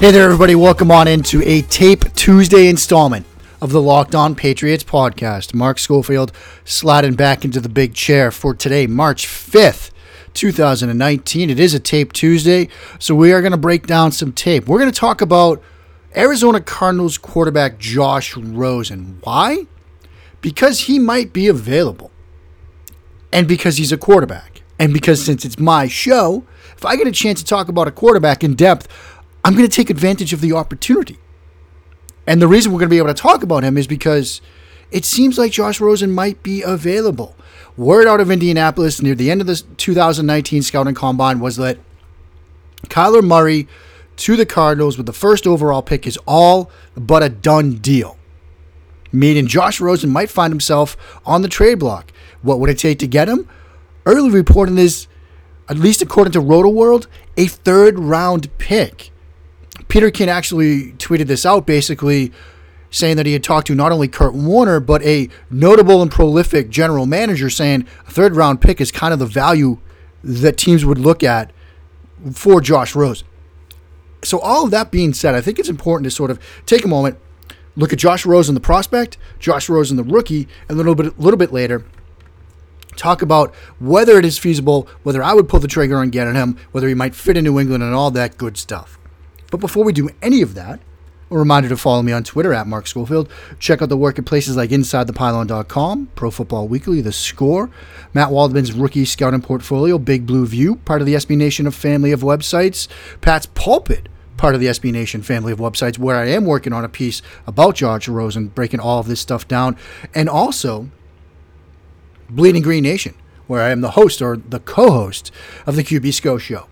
Hey 0.00 0.10
there, 0.10 0.24
everybody. 0.24 0.54
Welcome 0.54 0.90
on 0.90 1.08
into 1.08 1.40
a 1.44 1.62
Tape 1.62 2.12
Tuesday 2.14 2.68
installment 2.68 3.24
of 3.62 3.70
the 3.70 3.80
Locked 3.80 4.14
On 4.14 4.34
Patriots 4.34 4.84
podcast. 4.84 5.54
Mark 5.54 5.78
Schofield 5.78 6.30
sliding 6.64 7.14
back 7.14 7.44
into 7.44 7.60
the 7.60 7.70
big 7.70 7.94
chair 7.94 8.30
for 8.30 8.54
today, 8.54 8.86
March 8.86 9.26
5th, 9.26 9.92
2019. 10.34 11.48
It 11.48 11.58
is 11.58 11.72
a 11.72 11.80
Tape 11.80 12.12
Tuesday, 12.12 12.68
so 12.98 13.14
we 13.14 13.32
are 13.32 13.40
going 13.40 13.52
to 13.52 13.56
break 13.56 13.86
down 13.86 14.12
some 14.12 14.32
tape. 14.32 14.66
We're 14.66 14.80
going 14.80 14.90
to 14.90 14.98
talk 14.98 15.22
about 15.22 15.62
Arizona 16.14 16.60
Cardinals 16.60 17.16
quarterback 17.16 17.78
Josh 17.78 18.36
Rosen. 18.36 19.20
Why? 19.22 19.66
Because 20.42 20.80
he 20.80 20.98
might 20.98 21.32
be 21.32 21.46
available, 21.46 22.10
and 23.32 23.48
because 23.48 23.78
he's 23.78 23.92
a 23.92 23.96
quarterback, 23.96 24.62
and 24.78 24.92
because 24.92 25.24
since 25.24 25.46
it's 25.46 25.58
my 25.58 25.88
show, 25.88 26.44
if 26.76 26.84
I 26.84 26.96
get 26.96 27.06
a 27.06 27.12
chance 27.12 27.38
to 27.38 27.46
talk 27.46 27.68
about 27.68 27.88
a 27.88 27.92
quarterback 27.92 28.44
in 28.44 28.54
depth, 28.54 28.88
I'm 29.44 29.54
going 29.54 29.68
to 29.68 29.76
take 29.76 29.90
advantage 29.90 30.32
of 30.32 30.40
the 30.40 30.52
opportunity. 30.52 31.18
And 32.26 32.40
the 32.40 32.48
reason 32.48 32.72
we're 32.72 32.78
going 32.78 32.88
to 32.88 32.94
be 32.94 32.98
able 32.98 33.08
to 33.08 33.14
talk 33.14 33.42
about 33.42 33.62
him 33.62 33.76
is 33.76 33.86
because 33.86 34.40
it 34.90 35.04
seems 35.04 35.36
like 35.36 35.52
Josh 35.52 35.80
Rosen 35.80 36.12
might 36.12 36.42
be 36.42 36.62
available. 36.62 37.36
Word 37.76 38.06
out 38.06 38.20
of 38.20 38.30
Indianapolis 38.30 39.02
near 39.02 39.14
the 39.14 39.30
end 39.30 39.40
of 39.40 39.46
the 39.46 39.56
2019 39.76 40.62
scouting 40.62 40.94
combine 40.94 41.40
was 41.40 41.56
that 41.56 41.78
Kyler 42.84 43.22
Murray 43.22 43.68
to 44.16 44.36
the 44.36 44.46
Cardinals 44.46 44.96
with 44.96 45.06
the 45.06 45.12
first 45.12 45.46
overall 45.46 45.82
pick 45.82 46.06
is 46.06 46.18
all 46.26 46.70
but 46.96 47.22
a 47.22 47.28
done 47.28 47.74
deal. 47.76 48.16
Meaning 49.12 49.46
Josh 49.46 49.80
Rosen 49.80 50.10
might 50.10 50.30
find 50.30 50.52
himself 50.52 50.96
on 51.26 51.42
the 51.42 51.48
trade 51.48 51.78
block. 51.78 52.12
What 52.42 52.60
would 52.60 52.70
it 52.70 52.78
take 52.78 52.98
to 53.00 53.06
get 53.06 53.28
him? 53.28 53.48
Early 54.06 54.30
reporting 54.30 54.78
is, 54.78 55.06
at 55.68 55.78
least 55.78 56.02
according 56.02 56.32
to 56.32 56.40
Rotoworld, 56.40 57.06
a 57.36 57.46
third 57.46 57.98
round 57.98 58.56
pick. 58.58 59.10
Peter 59.88 60.10
King 60.10 60.28
actually 60.28 60.92
tweeted 60.92 61.26
this 61.26 61.46
out 61.46 61.66
basically 61.66 62.32
saying 62.90 63.16
that 63.16 63.26
he 63.26 63.32
had 63.32 63.42
talked 63.42 63.66
to 63.66 63.74
not 63.74 63.90
only 63.90 64.06
Kurt 64.06 64.34
Warner, 64.34 64.78
but 64.78 65.02
a 65.02 65.28
notable 65.50 66.00
and 66.00 66.10
prolific 66.10 66.70
general 66.70 67.06
manager 67.06 67.50
saying 67.50 67.86
a 68.06 68.10
third 68.10 68.36
round 68.36 68.60
pick 68.60 68.80
is 68.80 68.92
kind 68.92 69.12
of 69.12 69.18
the 69.18 69.26
value 69.26 69.78
that 70.22 70.56
teams 70.56 70.84
would 70.84 70.98
look 70.98 71.22
at 71.24 71.52
for 72.32 72.60
Josh 72.60 72.94
Rose. 72.94 73.24
So, 74.22 74.38
all 74.38 74.64
of 74.64 74.70
that 74.70 74.90
being 74.90 75.12
said, 75.12 75.34
I 75.34 75.40
think 75.40 75.58
it's 75.58 75.68
important 75.68 76.04
to 76.04 76.10
sort 76.10 76.30
of 76.30 76.38
take 76.66 76.84
a 76.84 76.88
moment, 76.88 77.18
look 77.76 77.92
at 77.92 77.98
Josh 77.98 78.24
Rosen, 78.24 78.54
the 78.54 78.60
prospect, 78.60 79.18
Josh 79.38 79.68
Rosen, 79.68 79.96
the 79.96 80.04
rookie, 80.04 80.48
and 80.68 80.70
a 80.70 80.74
little 80.74 80.94
bit, 80.94 81.18
little 81.18 81.36
bit 81.36 81.52
later, 81.52 81.84
talk 82.96 83.22
about 83.22 83.54
whether 83.78 84.18
it 84.18 84.24
is 84.24 84.38
feasible, 84.38 84.88
whether 85.02 85.22
I 85.22 85.34
would 85.34 85.48
pull 85.48 85.60
the 85.60 85.68
trigger 85.68 85.98
on 85.98 86.10
getting 86.10 86.34
him, 86.34 86.56
whether 86.72 86.88
he 86.88 86.94
might 86.94 87.14
fit 87.14 87.36
in 87.36 87.44
New 87.44 87.58
England, 87.58 87.82
and 87.82 87.94
all 87.94 88.10
that 88.12 88.38
good 88.38 88.56
stuff. 88.56 88.98
But 89.54 89.60
before 89.60 89.84
we 89.84 89.92
do 89.92 90.10
any 90.20 90.42
of 90.42 90.54
that, 90.54 90.80
a 91.30 91.38
reminder 91.38 91.68
to 91.68 91.76
follow 91.76 92.02
me 92.02 92.10
on 92.10 92.24
Twitter 92.24 92.52
at 92.52 92.66
Mark 92.66 92.88
Schofield. 92.88 93.30
Check 93.60 93.80
out 93.82 93.88
the 93.88 93.96
work 93.96 94.18
at 94.18 94.24
places 94.24 94.56
like 94.56 94.70
InsideThePylon.com, 94.70 96.08
Pro 96.16 96.32
Football 96.32 96.66
Weekly, 96.66 97.00
The 97.00 97.12
Score, 97.12 97.70
Matt 98.12 98.30
Waldman's 98.30 98.72
rookie 98.72 99.04
scouting 99.04 99.42
portfolio, 99.42 99.96
Big 99.96 100.26
Blue 100.26 100.44
View, 100.44 100.74
part 100.74 101.02
of 101.02 101.06
the 101.06 101.14
SB 101.14 101.36
Nation 101.36 101.68
of 101.68 101.74
family 101.76 102.10
of 102.10 102.22
websites, 102.22 102.88
Pat's 103.20 103.46
Pulpit, 103.46 104.08
part 104.36 104.56
of 104.56 104.60
the 104.60 104.66
SB 104.66 104.90
Nation 104.90 105.22
family 105.22 105.52
of 105.52 105.60
websites, 105.60 105.98
where 105.98 106.16
I 106.16 106.26
am 106.26 106.46
working 106.46 106.72
on 106.72 106.84
a 106.84 106.88
piece 106.88 107.22
about 107.46 107.76
Josh 107.76 108.08
Rosen, 108.08 108.48
breaking 108.48 108.80
all 108.80 108.98
of 108.98 109.06
this 109.06 109.20
stuff 109.20 109.46
down, 109.46 109.76
and 110.16 110.28
also 110.28 110.90
Bleeding 112.28 112.62
Green 112.62 112.82
Nation, 112.82 113.14
where 113.46 113.62
I 113.62 113.70
am 113.70 113.82
the 113.82 113.92
host 113.92 114.20
or 114.20 114.36
the 114.36 114.58
co-host 114.58 115.30
of 115.64 115.76
the 115.76 115.84
QB 115.84 116.12
SCO 116.12 116.38
show. 116.38 116.66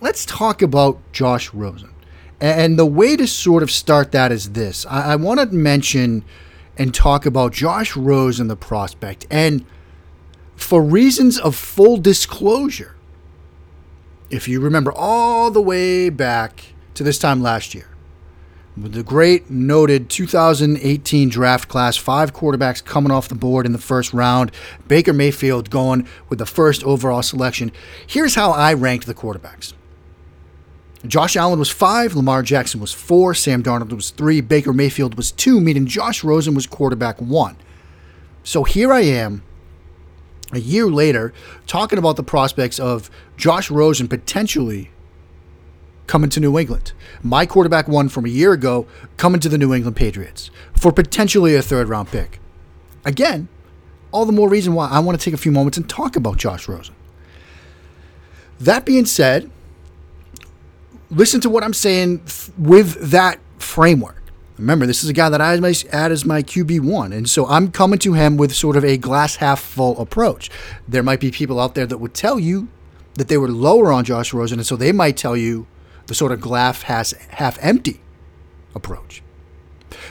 Let's 0.00 0.24
talk 0.24 0.62
about 0.62 1.00
Josh 1.12 1.52
Rosen. 1.52 1.90
And 2.40 2.78
the 2.78 2.86
way 2.86 3.16
to 3.16 3.26
sort 3.26 3.62
of 3.62 3.70
start 3.70 4.12
that 4.12 4.30
is 4.30 4.52
this 4.52 4.86
I, 4.86 5.12
I 5.12 5.16
want 5.16 5.40
to 5.40 5.46
mention 5.54 6.24
and 6.76 6.94
talk 6.94 7.26
about 7.26 7.52
Josh 7.52 7.96
Rosen, 7.96 8.46
the 8.46 8.56
prospect. 8.56 9.26
And 9.30 9.64
for 10.54 10.82
reasons 10.82 11.38
of 11.38 11.56
full 11.56 11.96
disclosure, 11.96 12.94
if 14.30 14.46
you 14.46 14.60
remember 14.60 14.92
all 14.92 15.50
the 15.50 15.60
way 15.60 16.08
back 16.08 16.74
to 16.94 17.02
this 17.02 17.18
time 17.18 17.42
last 17.42 17.74
year, 17.74 17.88
the 18.76 19.02
great 19.02 19.50
noted 19.50 20.08
2018 20.08 21.28
draft 21.28 21.68
class, 21.68 21.96
five 21.96 22.32
quarterbacks 22.32 22.84
coming 22.84 23.10
off 23.10 23.28
the 23.28 23.34
board 23.34 23.66
in 23.66 23.72
the 23.72 23.78
first 23.78 24.12
round, 24.12 24.52
Baker 24.86 25.12
Mayfield 25.12 25.70
going 25.70 26.06
with 26.28 26.38
the 26.38 26.46
first 26.46 26.84
overall 26.84 27.22
selection. 27.22 27.72
Here's 28.06 28.36
how 28.36 28.52
I 28.52 28.74
ranked 28.74 29.06
the 29.06 29.14
quarterbacks. 29.14 29.72
Josh 31.06 31.36
Allen 31.36 31.58
was 31.58 31.70
five, 31.70 32.14
Lamar 32.14 32.42
Jackson 32.42 32.80
was 32.80 32.92
four, 32.92 33.32
Sam 33.34 33.62
Darnold 33.62 33.92
was 33.92 34.10
three, 34.10 34.40
Baker 34.40 34.72
Mayfield 34.72 35.14
was 35.14 35.30
two, 35.30 35.60
meaning 35.60 35.86
Josh 35.86 36.24
Rosen 36.24 36.54
was 36.54 36.66
quarterback 36.66 37.20
one. 37.20 37.56
So 38.42 38.64
here 38.64 38.92
I 38.92 39.00
am, 39.00 39.42
a 40.52 40.58
year 40.58 40.86
later, 40.86 41.32
talking 41.66 41.98
about 41.98 42.16
the 42.16 42.22
prospects 42.24 42.80
of 42.80 43.10
Josh 43.36 43.70
Rosen 43.70 44.08
potentially 44.08 44.90
coming 46.08 46.30
to 46.30 46.40
New 46.40 46.58
England. 46.58 46.92
My 47.22 47.46
quarterback 47.46 47.86
one 47.86 48.08
from 48.08 48.24
a 48.24 48.30
year 48.30 48.52
ago 48.52 48.86
coming 49.18 49.40
to 49.40 49.48
the 49.48 49.58
New 49.58 49.72
England 49.74 49.94
Patriots 49.94 50.50
for 50.72 50.90
potentially 50.90 51.54
a 51.54 51.62
third 51.62 51.88
round 51.88 52.08
pick. 52.08 52.40
Again, 53.04 53.48
all 54.10 54.24
the 54.24 54.32
more 54.32 54.48
reason 54.48 54.74
why 54.74 54.88
I 54.88 54.98
want 55.00 55.20
to 55.20 55.24
take 55.24 55.34
a 55.34 55.38
few 55.38 55.52
moments 55.52 55.78
and 55.78 55.88
talk 55.88 56.16
about 56.16 56.38
Josh 56.38 56.66
Rosen. 56.66 56.94
That 58.58 58.84
being 58.84 59.04
said, 59.04 59.50
listen 61.10 61.40
to 61.42 61.50
what 61.50 61.64
I'm 61.64 61.74
saying 61.74 62.22
with 62.56 63.10
that 63.10 63.38
framework. 63.58 64.22
Remember, 64.58 64.86
this 64.86 65.04
is 65.04 65.08
a 65.08 65.12
guy 65.12 65.28
that 65.28 65.40
I 65.40 65.54
add 65.92 66.12
as 66.12 66.24
my 66.24 66.42
QB1. 66.42 67.14
And 67.14 67.30
so 67.30 67.46
I'm 67.46 67.70
coming 67.70 67.98
to 68.00 68.14
him 68.14 68.36
with 68.36 68.54
sort 68.54 68.76
of 68.76 68.84
a 68.84 68.96
glass 68.96 69.36
half 69.36 69.60
full 69.60 69.98
approach. 70.00 70.50
There 70.88 71.02
might 71.02 71.20
be 71.20 71.30
people 71.30 71.60
out 71.60 71.74
there 71.74 71.86
that 71.86 71.98
would 71.98 72.14
tell 72.14 72.40
you 72.40 72.68
that 73.14 73.28
they 73.28 73.38
were 73.38 73.48
lower 73.48 73.92
on 73.92 74.04
Josh 74.04 74.32
Rosen. 74.32 74.58
And 74.58 74.66
so 74.66 74.74
they 74.74 74.90
might 74.90 75.16
tell 75.16 75.36
you 75.36 75.66
the 76.08 76.14
sort 76.14 76.32
of 76.32 76.40
glass 76.40 76.82
has 76.82 77.12
half 77.30 77.56
empty 77.62 78.00
approach. 78.74 79.22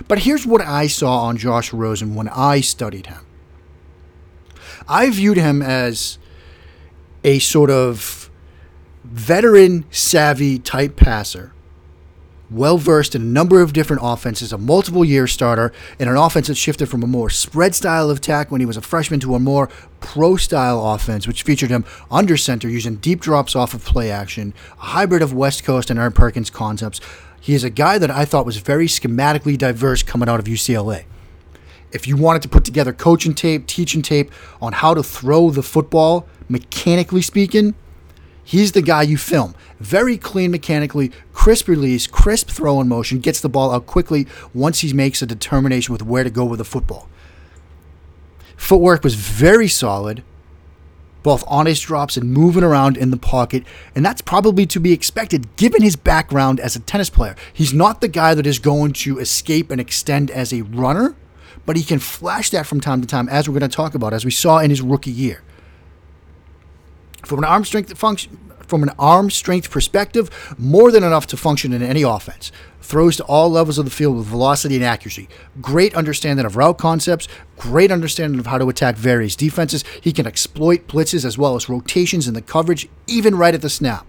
But 0.07 0.19
here's 0.19 0.45
what 0.45 0.61
I 0.61 0.87
saw 0.87 1.23
on 1.23 1.37
Josh 1.37 1.73
Rosen 1.73 2.15
when 2.15 2.29
I 2.29 2.61
studied 2.61 3.07
him 3.07 3.25
I 4.87 5.09
viewed 5.09 5.37
him 5.37 5.61
as 5.61 6.17
a 7.23 7.39
sort 7.39 7.69
of 7.69 8.26
veteran 9.11 9.85
savvy 9.89 10.59
type 10.59 10.95
passer, 10.95 11.53
well 12.49 12.77
versed 12.77 13.15
in 13.15 13.21
a 13.21 13.25
number 13.25 13.61
of 13.61 13.73
different 13.73 14.01
offenses, 14.03 14.53
a 14.53 14.57
multiple 14.57 15.03
year 15.03 15.27
starter, 15.27 15.71
in 15.99 16.07
an 16.07 16.15
offense 16.15 16.47
that 16.47 16.55
shifted 16.55 16.87
from 16.87 17.03
a 17.03 17.07
more 17.07 17.29
spread 17.29 17.75
style 17.75 18.09
of 18.09 18.17
attack 18.17 18.51
when 18.51 18.61
he 18.61 18.65
was 18.65 18.77
a 18.77 18.81
freshman 18.81 19.19
to 19.19 19.35
a 19.35 19.39
more 19.39 19.69
pro 19.99 20.35
style 20.35 20.93
offense, 20.93 21.27
which 21.27 21.43
featured 21.43 21.69
him 21.69 21.85
under 22.11 22.37
center 22.37 22.69
using 22.69 22.95
deep 22.95 23.19
drops 23.19 23.55
off 23.55 23.73
of 23.73 23.83
play 23.83 24.11
action, 24.11 24.53
a 24.77 24.85
hybrid 24.85 25.21
of 25.21 25.33
West 25.33 25.63
Coast 25.63 25.89
and 25.89 25.99
Erhardt-Perkins 25.99 26.49
concepts. 26.49 27.01
He 27.39 27.53
is 27.53 27.63
a 27.63 27.69
guy 27.69 27.97
that 27.97 28.11
I 28.11 28.25
thought 28.25 28.45
was 28.45 28.57
very 28.57 28.87
schematically 28.87 29.57
diverse 29.57 30.03
coming 30.03 30.27
out 30.27 30.39
of 30.39 30.45
UCLA. 30.45 31.05
If 31.91 32.07
you 32.07 32.17
wanted 32.17 32.41
to 32.41 32.49
put 32.49 32.65
together 32.65 32.91
coaching 32.91 33.33
tape, 33.33 33.67
teaching 33.67 34.01
tape 34.01 34.31
on 34.61 34.73
how 34.73 34.93
to 34.93 35.01
throw 35.01 35.49
the 35.49 35.63
football, 35.63 36.27
mechanically 36.49 37.21
speaking, 37.21 37.75
He's 38.47 38.71
the 38.71 38.81
guy 38.81 39.01
you 39.01 39.17
film. 39.17 39.55
Very 39.77 40.17
clean 40.17 40.51
mechanically, 40.51 41.11
crisp 41.33 41.67
release, 41.67 42.07
crisp 42.07 42.47
throw 42.47 42.79
in 42.79 42.87
motion, 42.87 43.19
gets 43.19 43.41
the 43.41 43.49
ball 43.49 43.73
out 43.73 43.85
quickly 43.85 44.25
once 44.53 44.79
he 44.79 44.93
makes 44.93 45.21
a 45.21 45.25
determination 45.25 45.91
with 45.91 46.01
where 46.01 46.23
to 46.23 46.29
go 46.29 46.45
with 46.45 46.59
the 46.59 46.63
football. 46.63 47.09
Footwork 48.55 49.03
was 49.03 49.15
very 49.15 49.67
solid, 49.67 50.23
both 51.23 51.43
on 51.45 51.65
his 51.65 51.81
drops 51.81 52.15
and 52.15 52.31
moving 52.31 52.63
around 52.63 52.95
in 52.95 53.11
the 53.11 53.17
pocket, 53.17 53.65
and 53.93 54.05
that's 54.05 54.21
probably 54.21 54.65
to 54.67 54.79
be 54.79 54.93
expected 54.93 55.53
given 55.57 55.81
his 55.81 55.97
background 55.97 56.61
as 56.61 56.77
a 56.77 56.79
tennis 56.79 57.09
player. 57.09 57.35
He's 57.51 57.73
not 57.73 57.99
the 57.99 58.07
guy 58.07 58.33
that 58.33 58.47
is 58.47 58.59
going 58.59 58.93
to 58.93 59.19
escape 59.19 59.69
and 59.69 59.81
extend 59.81 60.31
as 60.31 60.53
a 60.53 60.61
runner, 60.61 61.17
but 61.65 61.75
he 61.75 61.83
can 61.83 61.99
flash 61.99 62.49
that 62.51 62.65
from 62.65 62.79
time 62.79 63.01
to 63.01 63.07
time, 63.07 63.27
as 63.27 63.49
we're 63.49 63.59
going 63.59 63.69
to 63.69 63.75
talk 63.75 63.93
about, 63.93 64.13
as 64.13 64.23
we 64.23 64.31
saw 64.31 64.59
in 64.59 64.69
his 64.69 64.81
rookie 64.81 65.11
year. 65.11 65.43
From 67.23 67.39
an 67.39 67.45
arm 67.45 67.65
strength 67.65 67.97
function, 67.97 68.37
from 68.67 68.83
an 68.83 68.91
arm 68.99 69.29
strength 69.29 69.71
perspective, 69.71 70.55
more 70.57 70.91
than 70.91 71.03
enough 71.03 71.27
to 71.27 71.37
function 71.37 71.73
in 71.73 71.81
any 71.81 72.03
offense. 72.03 72.51
Throws 72.81 73.17
to 73.17 73.23
all 73.23 73.49
levels 73.49 73.77
of 73.77 73.85
the 73.85 73.91
field 73.91 74.17
with 74.17 74.27
velocity 74.27 74.75
and 74.75 74.83
accuracy. 74.83 75.27
Great 75.61 75.93
understanding 75.95 76.45
of 76.45 76.55
route 76.55 76.77
concepts, 76.77 77.27
great 77.57 77.91
understanding 77.91 78.39
of 78.39 78.47
how 78.47 78.57
to 78.57 78.69
attack 78.69 78.95
various 78.95 79.35
defenses. 79.35 79.83
He 79.99 80.13
can 80.13 80.27
exploit 80.27 80.87
blitzes 80.87 81.25
as 81.25 81.37
well 81.37 81.55
as 81.55 81.67
rotations 81.67 82.27
in 82.27 82.33
the 82.33 82.41
coverage, 82.41 82.87
even 83.07 83.35
right 83.35 83.53
at 83.53 83.61
the 83.61 83.69
snap. 83.69 84.05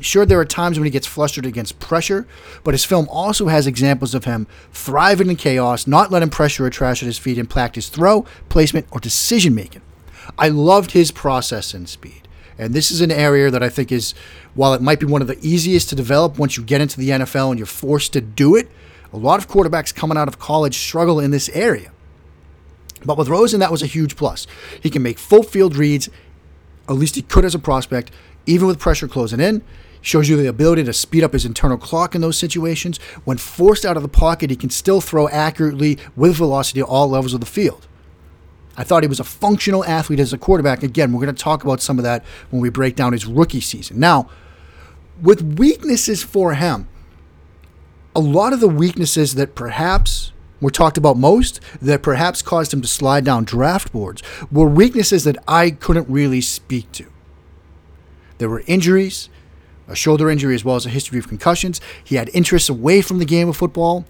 Sure, 0.00 0.26
there 0.26 0.40
are 0.40 0.44
times 0.44 0.78
when 0.78 0.84
he 0.84 0.90
gets 0.90 1.06
flustered 1.06 1.46
against 1.46 1.78
pressure, 1.78 2.26
but 2.64 2.74
his 2.74 2.84
film 2.84 3.08
also 3.08 3.46
has 3.46 3.66
examples 3.66 4.14
of 4.14 4.24
him 4.24 4.46
thriving 4.72 5.30
in 5.30 5.36
chaos, 5.36 5.86
not 5.86 6.10
letting 6.10 6.30
pressure 6.30 6.66
or 6.66 6.70
trash 6.70 7.02
at 7.02 7.06
his 7.06 7.18
feet 7.18 7.38
impact 7.38 7.76
his 7.76 7.88
throw, 7.88 8.22
placement, 8.48 8.86
or 8.90 8.98
decision 8.98 9.54
making. 9.54 9.82
I 10.38 10.48
loved 10.48 10.92
his 10.92 11.10
process 11.10 11.74
and 11.74 11.88
speed. 11.88 12.28
And 12.58 12.72
this 12.72 12.90
is 12.90 13.00
an 13.00 13.10
area 13.10 13.50
that 13.50 13.62
I 13.62 13.68
think 13.68 13.90
is, 13.90 14.14
while 14.54 14.74
it 14.74 14.82
might 14.82 15.00
be 15.00 15.06
one 15.06 15.22
of 15.22 15.28
the 15.28 15.38
easiest 15.40 15.88
to 15.88 15.96
develop 15.96 16.38
once 16.38 16.56
you 16.56 16.62
get 16.62 16.80
into 16.80 16.98
the 16.98 17.10
NFL 17.10 17.50
and 17.50 17.58
you're 17.58 17.66
forced 17.66 18.12
to 18.12 18.20
do 18.20 18.54
it, 18.54 18.70
a 19.12 19.18
lot 19.18 19.38
of 19.38 19.48
quarterbacks 19.48 19.94
coming 19.94 20.16
out 20.16 20.28
of 20.28 20.38
college 20.38 20.76
struggle 20.76 21.20
in 21.20 21.30
this 21.30 21.48
area. 21.50 21.90
But 23.04 23.18
with 23.18 23.28
Rosen, 23.28 23.60
that 23.60 23.70
was 23.70 23.82
a 23.82 23.86
huge 23.86 24.16
plus. 24.16 24.46
He 24.80 24.90
can 24.90 25.02
make 25.02 25.18
full 25.18 25.42
field 25.42 25.76
reads, 25.76 26.08
at 26.88 26.94
least 26.94 27.16
he 27.16 27.22
could 27.22 27.44
as 27.44 27.54
a 27.54 27.58
prospect, 27.58 28.10
even 28.46 28.66
with 28.66 28.78
pressure 28.78 29.08
closing 29.08 29.40
in. 29.40 29.62
Shows 30.00 30.28
you 30.28 30.36
the 30.36 30.48
ability 30.48 30.84
to 30.84 30.92
speed 30.92 31.24
up 31.24 31.32
his 31.32 31.46
internal 31.46 31.78
clock 31.78 32.14
in 32.14 32.20
those 32.20 32.36
situations. 32.36 32.98
When 33.24 33.38
forced 33.38 33.86
out 33.86 33.96
of 33.96 34.02
the 34.02 34.08
pocket, 34.08 34.50
he 34.50 34.56
can 34.56 34.68
still 34.68 35.00
throw 35.00 35.28
accurately 35.28 35.98
with 36.14 36.36
velocity 36.36 36.80
at 36.80 36.86
all 36.86 37.08
levels 37.08 37.32
of 37.32 37.40
the 37.40 37.46
field. 37.46 37.88
I 38.76 38.84
thought 38.84 39.02
he 39.02 39.08
was 39.08 39.20
a 39.20 39.24
functional 39.24 39.84
athlete 39.84 40.20
as 40.20 40.32
a 40.32 40.38
quarterback. 40.38 40.82
Again, 40.82 41.12
we're 41.12 41.22
going 41.22 41.34
to 41.34 41.42
talk 41.42 41.64
about 41.64 41.80
some 41.80 41.98
of 41.98 42.04
that 42.04 42.24
when 42.50 42.60
we 42.60 42.70
break 42.70 42.96
down 42.96 43.12
his 43.12 43.26
rookie 43.26 43.60
season. 43.60 44.00
Now, 44.00 44.28
with 45.22 45.58
weaknesses 45.58 46.22
for 46.22 46.54
him, 46.54 46.88
a 48.16 48.20
lot 48.20 48.52
of 48.52 48.60
the 48.60 48.68
weaknesses 48.68 49.34
that 49.34 49.54
perhaps 49.54 50.32
were 50.60 50.70
talked 50.70 50.96
about 50.96 51.16
most 51.16 51.60
that 51.82 52.02
perhaps 52.02 52.42
caused 52.42 52.72
him 52.72 52.80
to 52.80 52.88
slide 52.88 53.24
down 53.24 53.44
draft 53.44 53.92
boards 53.92 54.22
were 54.50 54.68
weaknesses 54.68 55.24
that 55.24 55.36
I 55.46 55.70
couldn't 55.70 56.08
really 56.08 56.40
speak 56.40 56.90
to. 56.92 57.06
There 58.38 58.48
were 58.48 58.62
injuries, 58.66 59.28
a 59.88 59.94
shoulder 59.94 60.30
injury 60.30 60.54
as 60.54 60.64
well 60.64 60.76
as 60.76 60.86
a 60.86 60.90
history 60.90 61.18
of 61.18 61.28
concussions. 61.28 61.80
He 62.02 62.16
had 62.16 62.30
interests 62.32 62.68
away 62.68 63.02
from 63.02 63.18
the 63.18 63.24
game 63.24 63.48
of 63.48 63.56
football. 63.56 64.04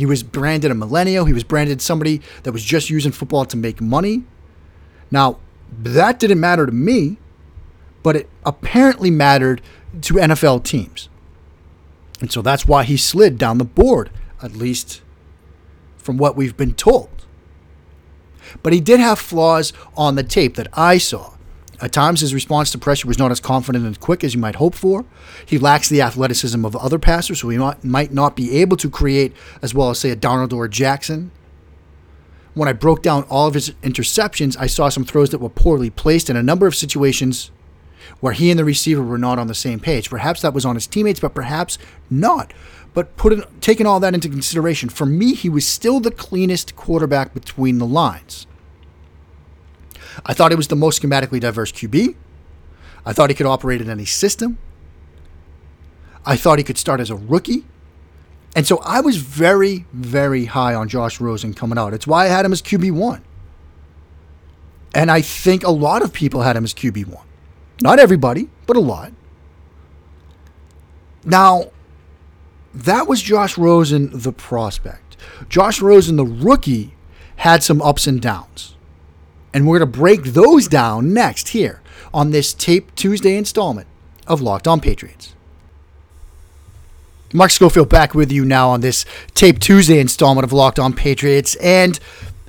He 0.00 0.06
was 0.06 0.22
branded 0.22 0.70
a 0.70 0.74
millennial. 0.74 1.26
He 1.26 1.34
was 1.34 1.44
branded 1.44 1.82
somebody 1.82 2.22
that 2.44 2.52
was 2.52 2.64
just 2.64 2.88
using 2.88 3.12
football 3.12 3.44
to 3.44 3.54
make 3.54 3.82
money. 3.82 4.24
Now, 5.10 5.40
that 5.70 6.18
didn't 6.18 6.40
matter 6.40 6.64
to 6.64 6.72
me, 6.72 7.18
but 8.02 8.16
it 8.16 8.30
apparently 8.46 9.10
mattered 9.10 9.60
to 10.00 10.14
NFL 10.14 10.64
teams. 10.64 11.10
And 12.22 12.32
so 12.32 12.40
that's 12.40 12.66
why 12.66 12.84
he 12.84 12.96
slid 12.96 13.36
down 13.36 13.58
the 13.58 13.64
board, 13.64 14.08
at 14.42 14.56
least 14.56 15.02
from 15.98 16.16
what 16.16 16.34
we've 16.34 16.56
been 16.56 16.72
told. 16.72 17.26
But 18.62 18.72
he 18.72 18.80
did 18.80 19.00
have 19.00 19.18
flaws 19.18 19.74
on 19.98 20.14
the 20.14 20.22
tape 20.22 20.54
that 20.54 20.68
I 20.72 20.96
saw. 20.96 21.34
At 21.82 21.92
times, 21.92 22.20
his 22.20 22.34
response 22.34 22.70
to 22.72 22.78
pressure 22.78 23.08
was 23.08 23.18
not 23.18 23.30
as 23.30 23.40
confident 23.40 23.86
and 23.86 23.98
quick 23.98 24.22
as 24.22 24.34
you 24.34 24.40
might 24.40 24.56
hope 24.56 24.74
for. 24.74 25.04
He 25.46 25.58
lacks 25.58 25.88
the 25.88 26.02
athleticism 26.02 26.64
of 26.64 26.76
other 26.76 26.98
passers, 26.98 27.40
so 27.40 27.48
he 27.48 27.56
not, 27.56 27.82
might 27.82 28.12
not 28.12 28.36
be 28.36 28.58
able 28.58 28.76
to 28.76 28.90
create 28.90 29.32
as 29.62 29.74
well 29.74 29.90
as, 29.90 29.98
say, 29.98 30.10
a 30.10 30.16
Darnold 30.16 30.52
or 30.52 30.66
a 30.66 30.70
Jackson. 30.70 31.30
When 32.52 32.68
I 32.68 32.74
broke 32.74 33.02
down 33.02 33.22
all 33.30 33.46
of 33.46 33.54
his 33.54 33.70
interceptions, 33.82 34.56
I 34.58 34.66
saw 34.66 34.90
some 34.90 35.04
throws 35.04 35.30
that 35.30 35.38
were 35.40 35.48
poorly 35.48 35.88
placed 35.88 36.28
in 36.28 36.36
a 36.36 36.42
number 36.42 36.66
of 36.66 36.74
situations 36.74 37.50
where 38.18 38.32
he 38.32 38.50
and 38.50 38.58
the 38.58 38.64
receiver 38.64 39.02
were 39.02 39.18
not 39.18 39.38
on 39.38 39.46
the 39.46 39.54
same 39.54 39.80
page. 39.80 40.10
Perhaps 40.10 40.42
that 40.42 40.52
was 40.52 40.66
on 40.66 40.74
his 40.74 40.86
teammates, 40.86 41.20
but 41.20 41.34
perhaps 41.34 41.78
not. 42.10 42.52
But 42.92 43.16
put 43.16 43.60
taking 43.60 43.86
all 43.86 44.00
that 44.00 44.14
into 44.14 44.28
consideration, 44.28 44.88
for 44.88 45.06
me, 45.06 45.34
he 45.34 45.48
was 45.48 45.66
still 45.66 46.00
the 46.00 46.10
cleanest 46.10 46.76
quarterback 46.76 47.32
between 47.32 47.78
the 47.78 47.86
lines. 47.86 48.46
I 50.24 50.34
thought 50.34 50.50
he 50.50 50.56
was 50.56 50.68
the 50.68 50.76
most 50.76 51.00
schematically 51.02 51.40
diverse 51.40 51.72
QB. 51.72 52.14
I 53.04 53.12
thought 53.12 53.30
he 53.30 53.36
could 53.36 53.46
operate 53.46 53.80
in 53.80 53.88
any 53.88 54.04
system. 54.04 54.58
I 56.24 56.36
thought 56.36 56.58
he 56.58 56.64
could 56.64 56.78
start 56.78 57.00
as 57.00 57.10
a 57.10 57.16
rookie. 57.16 57.64
And 58.54 58.66
so 58.66 58.78
I 58.78 59.00
was 59.00 59.16
very, 59.16 59.86
very 59.92 60.46
high 60.46 60.74
on 60.74 60.88
Josh 60.88 61.20
Rosen 61.20 61.54
coming 61.54 61.78
out. 61.78 61.94
It's 61.94 62.06
why 62.06 62.24
I 62.24 62.28
had 62.28 62.44
him 62.44 62.52
as 62.52 62.60
QB1. 62.60 63.22
And 64.94 65.10
I 65.10 65.20
think 65.20 65.62
a 65.62 65.70
lot 65.70 66.02
of 66.02 66.12
people 66.12 66.42
had 66.42 66.56
him 66.56 66.64
as 66.64 66.74
QB1. 66.74 67.22
Not 67.80 67.98
everybody, 67.98 68.50
but 68.66 68.76
a 68.76 68.80
lot. 68.80 69.12
Now, 71.24 71.70
that 72.74 73.06
was 73.06 73.22
Josh 73.22 73.56
Rosen, 73.56 74.10
the 74.12 74.32
prospect. 74.32 75.16
Josh 75.48 75.80
Rosen, 75.80 76.16
the 76.16 76.26
rookie, 76.26 76.94
had 77.36 77.62
some 77.62 77.80
ups 77.80 78.06
and 78.06 78.20
downs. 78.20 78.74
And 79.52 79.66
we're 79.66 79.78
going 79.78 79.92
to 79.92 79.98
break 79.98 80.22
those 80.24 80.68
down 80.68 81.12
next 81.12 81.48
here 81.48 81.80
on 82.14 82.30
this 82.30 82.54
Tape 82.54 82.94
Tuesday 82.94 83.36
installment 83.36 83.86
of 84.26 84.40
Locked 84.40 84.68
On 84.68 84.80
Patriots. 84.80 85.34
Mark 87.32 87.50
Schofield 87.50 87.88
back 87.88 88.14
with 88.14 88.32
you 88.32 88.44
now 88.44 88.70
on 88.70 88.80
this 88.80 89.04
Tape 89.34 89.60
Tuesday 89.60 90.00
installment 90.00 90.44
of 90.44 90.52
Locked 90.52 90.78
On 90.78 90.92
Patriots. 90.92 91.54
And 91.56 91.98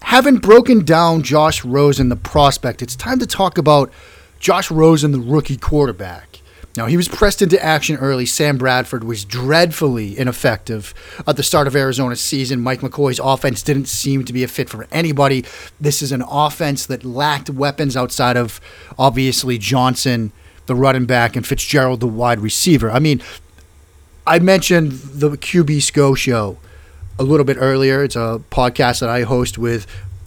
having 0.02 0.38
broken 0.38 0.84
down 0.84 1.22
Josh 1.22 1.64
Rosen, 1.64 2.10
the 2.10 2.16
prospect, 2.16 2.82
it's 2.82 2.96
time 2.96 3.20
to 3.20 3.28
talk 3.28 3.58
about 3.58 3.92
Josh 4.40 4.72
Rosen, 4.72 5.12
the 5.12 5.20
rookie 5.20 5.58
quarterback. 5.58 6.31
Now, 6.78 6.86
he 6.86 6.96
was 6.96 7.10
pressed 7.10 7.42
into 7.42 7.62
action 7.64 7.98
early. 7.98 8.26
Sam 8.26 8.58
Bradford 8.58 9.04
was 9.04 9.26
dreadfully 9.26 10.18
ineffective 10.18 10.94
at 11.28 11.36
the 11.36 11.44
start 11.44 11.68
of 11.68 11.76
Arizona's 11.76 12.22
season. 12.22 12.62
Mike 12.62 12.80
McCoy's 12.80 13.20
offense 13.20 13.62
didn't 13.62 13.88
seem 13.88 14.24
to 14.26 14.32
be 14.32 14.44
a 14.44 14.48
fit 14.48 14.70
for 14.70 14.88
anybody. 14.92 15.44
This 15.80 16.02
is 16.02 16.12
an 16.14 16.22
offense 16.22 16.86
that 16.86 17.04
lacked 17.04 17.50
weapons 17.50 17.98
outside 17.98 18.38
of, 18.38 18.62
obviously, 18.98 19.58
Johnson, 19.58 20.32
the 20.68 20.76
running 20.76 21.06
back, 21.06 21.36
and 21.36 21.46
Fitzgerald, 21.46 22.00
the 22.00 22.08
wide 22.08 22.40
receiver. 22.40 22.90
I 22.90 23.00
mean, 23.00 23.22
I 24.26 24.40
mentioned 24.40 24.92
the 24.92 25.32
QB 25.32 25.82
SCO 25.82 26.14
show 26.16 26.58
a 27.20 27.24
little 27.24 27.46
bit 27.46 27.58
earlier. 27.60 28.04
It's 28.04 28.16
a 28.16 28.42
podcast 28.50 29.02
that 29.02 29.10
I 29.10 29.24
host 29.24 29.58
with 29.58 29.86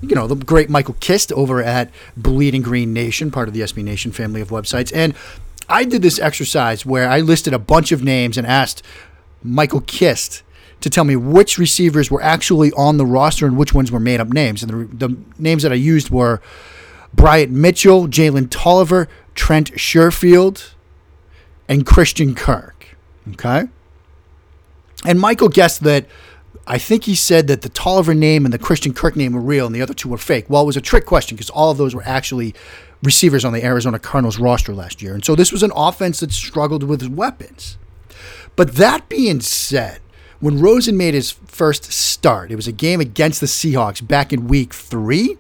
you 0.09 0.15
know, 0.15 0.27
the 0.27 0.37
great 0.37 0.69
Michael 0.69 0.97
Kist 1.01 1.33
over 1.33 1.63
at 1.63 1.91
Bleeding 2.17 2.61
Green 2.61 2.93
Nation, 2.93 3.31
part 3.31 3.49
of 3.49 3.55
the 3.55 3.61
SB 3.61 3.83
Nation 3.83 4.13
family 4.13 4.41
of 4.41 4.51
websites. 4.51 4.93
And 4.95 5.15
I 5.69 5.85
did 5.85 6.03
this 6.03 6.19
exercise 6.19 6.85
where 6.85 7.09
I 7.09 7.21
listed 7.21 7.53
a 7.53 7.59
bunch 7.59 7.93
of 7.93 8.03
names 8.03 8.37
and 8.37 8.47
asked 8.47 8.83
Michael 9.43 9.81
Kist 9.81 10.43
to 10.81 10.91
tell 10.91 11.05
me 11.05 11.17
which 11.17 11.59
receivers 11.59 12.11
were 12.11 12.23
actually 12.23 12.71
on 12.73 12.99
the 12.99 13.07
roster 13.07 13.47
and 13.47 13.57
which 13.57 13.73
ones 13.73 13.91
were 13.91 14.01
made 14.01 14.21
up 14.21 14.29
names. 14.29 14.63
And 14.63 14.91
the, 14.91 15.09
the 15.09 15.17
names 15.39 15.63
that 15.63 15.73
I 15.73 15.77
used 15.77 16.11
were 16.11 16.43
Bryant 17.13 17.53
Mitchell, 17.53 18.09
Jalen 18.09 18.49
Tolliver, 18.51 19.09
Trent 19.35 19.73
Sherfield, 19.73 20.75
and 21.69 21.87
Christian 21.87 22.35
Kirk. 22.35 22.97
Okay? 23.33 23.65
And 25.07 25.21
Michael 25.21 25.49
guessed 25.49 25.83
that 25.85 26.07
I 26.67 26.79
think 26.79 27.05
he 27.05 27.15
said 27.15 27.47
that 27.49 27.63
the 27.63 27.69
Tolliver 27.69 28.15
name 28.15 28.45
and 28.45 28.55
the 28.55 28.59
Christian 28.59 28.95
Kirk 28.95 29.17
name 29.17 29.33
were 29.33 29.41
real 29.41 29.67
and 29.67 29.75
the 29.75 29.83
other 29.83 29.95
two 29.95 30.09
were 30.09 30.19
fake. 30.19 30.49
Well, 30.49 30.63
it 30.63 30.67
was 30.67 30.77
a 30.77 30.81
trick 30.81 31.05
question 31.05 31.37
because 31.37 31.51
all 31.51 31.71
of 31.71 31.79
those 31.79 31.95
were 31.95 32.03
actually 32.05 32.55
receivers 33.05 33.45
on 33.45 33.53
the 33.53 33.65
Arizona 33.65 33.99
Cardinals 33.99 34.39
roster 34.39 34.75
last 34.75 35.03
year. 35.03 35.15
And 35.15 35.25
so 35.25 35.35
this 35.35 35.53
was 35.53 35.63
an 35.63 35.73
offense 35.77 36.21
that 36.21 36.33
struggled 36.33 36.83
with 36.83 37.07
weapons. 37.09 37.79
But 38.57 38.77
that 38.77 39.09
being 39.09 39.41
said, 39.41 40.01
when 40.41 40.61
Rosen 40.61 40.97
made 40.97 41.15
his 41.15 41.31
first 41.31 41.93
start, 41.93 42.51
it 42.51 42.57
was 42.57 42.67
a 42.67 42.73
game 42.73 43.01
against 43.01 43.41
the 43.41 43.47
Seahawks 43.47 44.07
back 44.07 44.33
in 44.33 44.49
week 44.49 44.73
three. 44.75 45.39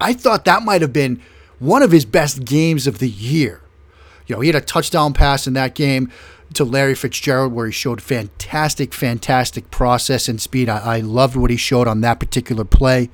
I 0.00 0.12
thought 0.12 0.44
that 0.44 0.62
might 0.62 0.82
have 0.82 0.92
been 0.92 1.20
one 1.58 1.82
of 1.82 1.90
his 1.90 2.04
best 2.04 2.44
games 2.44 2.86
of 2.86 2.98
the 2.98 3.08
year. 3.08 3.60
You 4.26 4.36
know, 4.36 4.40
he 4.40 4.48
had 4.48 4.56
a 4.56 4.60
touchdown 4.60 5.12
pass 5.12 5.46
in 5.46 5.54
that 5.54 5.74
game 5.74 6.12
to 6.54 6.64
Larry 6.64 6.94
Fitzgerald 6.94 7.52
where 7.52 7.66
he 7.66 7.72
showed 7.72 8.00
fantastic, 8.00 8.94
fantastic 8.94 9.70
process 9.70 10.28
and 10.28 10.40
speed. 10.40 10.68
I, 10.68 10.96
I 10.96 11.00
loved 11.00 11.36
what 11.36 11.50
he 11.50 11.56
showed 11.56 11.88
on 11.88 12.00
that 12.02 12.20
particular 12.20 12.64
play. 12.64 13.10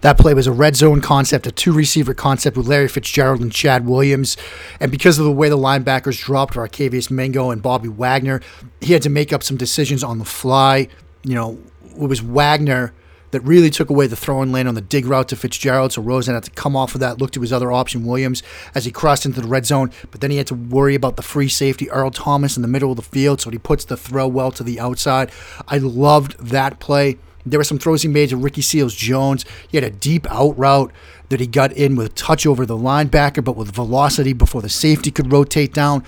That 0.00 0.18
play 0.18 0.34
was 0.34 0.46
a 0.46 0.52
red 0.52 0.76
zone 0.76 1.00
concept, 1.00 1.46
a 1.46 1.52
two 1.52 1.72
receiver 1.72 2.14
concept 2.14 2.56
with 2.56 2.66
Larry 2.66 2.88
Fitzgerald 2.88 3.40
and 3.40 3.52
Chad 3.52 3.86
Williams. 3.86 4.36
And 4.80 4.90
because 4.90 5.18
of 5.18 5.24
the 5.24 5.32
way 5.32 5.48
the 5.48 5.58
linebackers 5.58 6.22
dropped 6.22 6.54
Barkevious 6.54 7.10
Mingo 7.10 7.50
and 7.50 7.62
Bobby 7.62 7.88
Wagner, 7.88 8.40
he 8.80 8.92
had 8.92 9.02
to 9.02 9.10
make 9.10 9.32
up 9.32 9.42
some 9.42 9.56
decisions 9.56 10.04
on 10.04 10.18
the 10.18 10.24
fly. 10.24 10.88
You 11.22 11.34
know, 11.34 11.58
it 11.98 12.06
was 12.06 12.22
Wagner 12.22 12.92
that 13.30 13.40
really 13.40 13.70
took 13.70 13.90
away 13.90 14.06
the 14.06 14.16
throwing 14.16 14.52
lane 14.52 14.66
on 14.66 14.74
the 14.74 14.80
dig 14.80 15.04
route 15.06 15.28
to 15.28 15.36
Fitzgerald. 15.36 15.92
So 15.92 16.02
Rosen 16.02 16.34
had 16.34 16.44
to 16.44 16.50
come 16.52 16.76
off 16.76 16.94
of 16.94 17.00
that, 17.00 17.20
look 17.20 17.32
to 17.32 17.40
his 17.40 17.52
other 17.52 17.72
option, 17.72 18.04
Williams, 18.04 18.42
as 18.74 18.84
he 18.84 18.90
crossed 18.90 19.26
into 19.26 19.40
the 19.40 19.48
red 19.48 19.66
zone. 19.66 19.90
But 20.10 20.20
then 20.20 20.30
he 20.30 20.36
had 20.36 20.46
to 20.48 20.54
worry 20.54 20.94
about 20.94 21.16
the 21.16 21.22
free 21.22 21.48
safety, 21.48 21.90
Earl 21.90 22.10
Thomas, 22.10 22.56
in 22.56 22.62
the 22.62 22.68
middle 22.68 22.90
of 22.90 22.96
the 22.96 23.02
field. 23.02 23.40
So 23.40 23.50
he 23.50 23.58
puts 23.58 23.84
the 23.84 23.96
throw 23.96 24.28
well 24.28 24.52
to 24.52 24.62
the 24.62 24.78
outside. 24.78 25.30
I 25.68 25.78
loved 25.78 26.38
that 26.38 26.78
play. 26.78 27.18
There 27.46 27.60
were 27.60 27.64
some 27.64 27.78
throws 27.78 28.02
he 28.02 28.08
made 28.08 28.30
to 28.30 28.36
Ricky 28.36 28.60
Seals 28.60 28.94
Jones. 28.94 29.44
He 29.68 29.76
had 29.76 29.84
a 29.84 29.90
deep 29.90 30.26
out 30.30 30.58
route 30.58 30.92
that 31.28 31.40
he 31.40 31.46
got 31.46 31.72
in 31.72 31.96
with 31.96 32.14
touch 32.14 32.46
over 32.46 32.66
the 32.66 32.76
linebacker, 32.76 33.42
but 33.42 33.56
with 33.56 33.72
velocity 33.72 34.32
before 34.32 34.62
the 34.62 34.68
safety 34.68 35.10
could 35.10 35.32
rotate 35.32 35.72
down. 35.72 36.04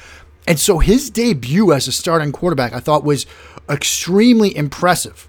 And 0.46 0.58
so 0.58 0.78
his 0.78 1.10
debut 1.10 1.72
as 1.72 1.86
a 1.86 1.92
starting 1.92 2.32
quarterback, 2.32 2.72
I 2.72 2.80
thought, 2.80 3.04
was 3.04 3.26
extremely 3.68 4.56
impressive. 4.56 5.28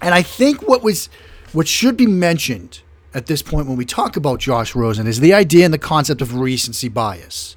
And 0.00 0.14
I 0.14 0.22
think 0.22 0.66
what 0.66 0.82
was 0.82 1.08
what 1.52 1.68
should 1.68 1.96
be 1.96 2.06
mentioned 2.06 2.80
at 3.12 3.26
this 3.26 3.42
point 3.42 3.68
when 3.68 3.76
we 3.76 3.84
talk 3.84 4.16
about 4.16 4.40
Josh 4.40 4.74
Rosen 4.74 5.06
is 5.06 5.20
the 5.20 5.32
idea 5.32 5.64
and 5.64 5.72
the 5.72 5.78
concept 5.78 6.20
of 6.20 6.34
recency 6.36 6.88
bias. 6.88 7.56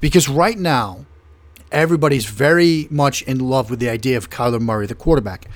Because 0.00 0.28
right 0.28 0.58
now, 0.58 1.04
everybody's 1.70 2.24
very 2.24 2.88
much 2.90 3.22
in 3.22 3.38
love 3.38 3.70
with 3.70 3.80
the 3.80 3.88
idea 3.88 4.16
of 4.16 4.30
Kyler 4.30 4.60
Murray, 4.60 4.86
the 4.86 4.94
quarterback. 4.94 5.46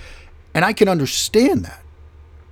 And 0.54 0.64
I 0.64 0.72
can 0.72 0.88
understand 0.88 1.64
that. 1.64 1.82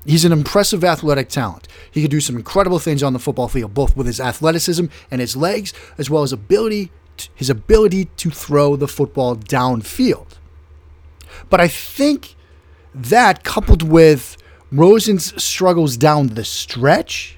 He's 0.06 0.24
an 0.24 0.32
impressive 0.32 0.82
athletic 0.82 1.28
talent. 1.28 1.68
He 1.90 2.00
can 2.00 2.10
do 2.10 2.20
some 2.20 2.36
incredible 2.36 2.78
things 2.78 3.02
on 3.02 3.12
the 3.12 3.18
football 3.18 3.48
field, 3.48 3.74
both 3.74 3.96
with 3.96 4.06
his 4.06 4.20
athleticism 4.20 4.86
and 5.10 5.20
his 5.20 5.36
legs, 5.36 5.74
as 5.98 6.08
well 6.08 6.22
as 6.22 6.32
ability 6.32 6.90
his 7.34 7.50
ability 7.50 8.06
to 8.16 8.30
throw 8.30 8.76
the 8.76 8.88
football 8.88 9.36
downfield. 9.36 10.38
But 11.50 11.60
I 11.60 11.68
think 11.68 12.34
that 12.94 13.44
coupled 13.44 13.82
with 13.82 14.36
Rosen's 14.72 15.42
struggles 15.42 15.96
down 15.96 16.28
the 16.28 16.44
stretch 16.44 17.36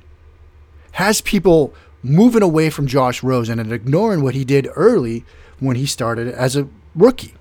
has 0.93 1.21
people 1.21 1.75
moving 2.03 2.43
away 2.43 2.71
from 2.71 2.87
Josh 2.87 3.23
Rosen 3.23 3.59
and 3.59 3.73
ignoring 3.73 4.23
what 4.23 4.35
he 4.35 4.45
did 4.45 4.69
early 4.75 5.25
when 5.59 5.77
he 5.77 5.87
started 5.87 6.29
as 6.29 6.57
a 6.57 6.69
rookie. 6.95 7.35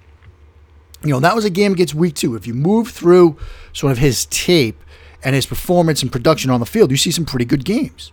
You 1.03 1.09
know, 1.09 1.19
that 1.19 1.35
was 1.35 1.45
a 1.45 1.49
game 1.49 1.73
against 1.73 1.95
week 1.95 2.15
two. 2.15 2.35
If 2.35 2.45
you 2.45 2.53
move 2.53 2.89
through 2.89 3.37
sort 3.73 3.91
of 3.91 3.97
his 3.97 4.25
tape 4.27 4.81
and 5.23 5.35
his 5.35 5.45
performance 5.45 6.01
and 6.01 6.11
production 6.11 6.51
on 6.51 6.59
the 6.59 6.65
field, 6.65 6.91
you 6.91 6.97
see 6.97 7.11
some 7.11 7.25
pretty 7.25 7.45
good 7.45 7.65
games. 7.65 8.11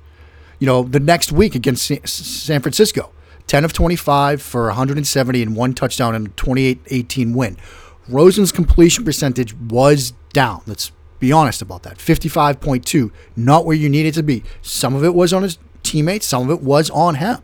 You 0.58 0.66
know, 0.66 0.82
the 0.82 1.00
next 1.00 1.30
week 1.30 1.54
against 1.54 1.86
San 2.08 2.60
Francisco, 2.60 3.12
10 3.46 3.64
of 3.64 3.72
25 3.72 4.42
for 4.42 4.66
170 4.66 5.42
and 5.42 5.54
one 5.54 5.74
touchdown 5.74 6.14
and 6.14 6.28
a 6.28 6.30
28 6.30 6.80
18 6.86 7.34
win. 7.34 7.56
Rosen's 8.08 8.52
completion 8.52 9.04
percentage 9.04 9.54
was 9.54 10.12
down. 10.32 10.62
Let's 10.66 10.92
be 11.18 11.30
honest 11.30 11.60
about 11.60 11.82
that. 11.82 11.98
55.2, 11.98 13.10
not 13.36 13.66
where 13.66 13.76
you 13.76 13.88
need 13.88 14.06
it 14.06 14.14
to 14.14 14.22
be. 14.22 14.44
Some 14.62 14.94
of 14.94 15.04
it 15.04 15.14
was 15.14 15.32
on 15.32 15.42
his 15.42 15.58
teammates, 15.82 16.26
some 16.26 16.48
of 16.48 16.50
it 16.50 16.62
was 16.64 16.90
on 16.90 17.16
him. 17.16 17.38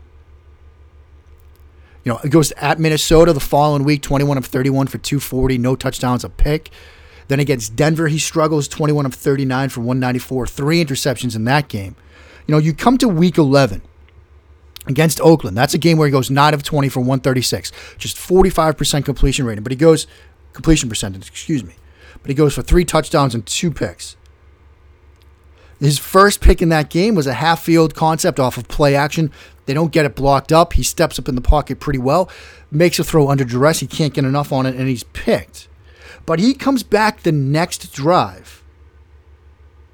You 2.05 2.13
know, 2.13 2.19
it 2.23 2.29
goes 2.29 2.51
at 2.53 2.79
Minnesota 2.79 3.33
the 3.33 3.39
following 3.39 3.83
week, 3.83 4.03
21 4.03 4.37
of 4.37 4.45
31 4.45 4.87
for 4.87 4.99
240, 4.99 5.57
no 5.57 5.75
touchdowns, 5.75 6.23
a 6.23 6.29
pick. 6.29 6.69
Then 7.27 7.39
against 7.39 7.75
Denver, 7.75 8.07
he 8.07 8.19
struggles 8.19 8.67
21 8.67 9.07
of 9.07 9.15
39 9.15 9.69
for 9.69 9.81
194, 9.81 10.45
three 10.45 10.85
interceptions 10.85 11.35
in 11.35 11.45
that 11.45 11.67
game. 11.67 11.95
You 12.45 12.51
know, 12.51 12.59
you 12.59 12.75
come 12.75 12.99
to 12.99 13.07
week 13.07 13.39
11 13.39 13.81
against 14.85 15.19
Oakland. 15.19 15.57
That's 15.57 15.73
a 15.73 15.79
game 15.79 15.97
where 15.97 16.07
he 16.07 16.11
goes 16.11 16.29
9 16.29 16.53
of 16.53 16.61
20 16.61 16.89
for 16.89 16.99
136, 16.99 17.71
just 17.97 18.17
45% 18.17 19.03
completion 19.03 19.47
rating, 19.47 19.63
but 19.63 19.71
he 19.71 19.75
goes 19.75 20.05
completion 20.53 20.87
percentage, 20.87 21.27
excuse 21.27 21.63
me. 21.63 21.73
But 22.21 22.29
he 22.29 22.35
goes 22.35 22.53
for 22.53 22.61
three 22.61 22.85
touchdowns 22.85 23.33
and 23.33 23.43
two 23.47 23.71
picks. 23.71 24.15
His 25.79 25.99
first 25.99 26.41
pick 26.41 26.61
in 26.61 26.69
that 26.69 26.89
game 26.89 27.15
was 27.15 27.27
a 27.27 27.33
half 27.33 27.61
field 27.61 27.95
concept 27.95 28.39
off 28.39 28.57
of 28.57 28.67
play 28.67 28.95
action. 28.95 29.31
They 29.65 29.73
don't 29.73 29.91
get 29.91 30.05
it 30.05 30.15
blocked 30.15 30.51
up. 30.51 30.73
He 30.73 30.83
steps 30.83 31.19
up 31.19 31.27
in 31.27 31.35
the 31.35 31.41
pocket 31.41 31.79
pretty 31.79 31.99
well, 31.99 32.29
makes 32.71 32.99
a 32.99 33.03
throw 33.03 33.29
under 33.29 33.43
duress. 33.43 33.79
He 33.79 33.87
can't 33.87 34.13
get 34.13 34.25
enough 34.25 34.53
on 34.53 34.65
it, 34.65 34.75
and 34.75 34.87
he's 34.87 35.03
picked. 35.03 35.67
But 36.25 36.39
he 36.39 36.53
comes 36.53 36.83
back 36.83 37.21
the 37.21 37.31
next 37.31 37.93
drive, 37.93 38.63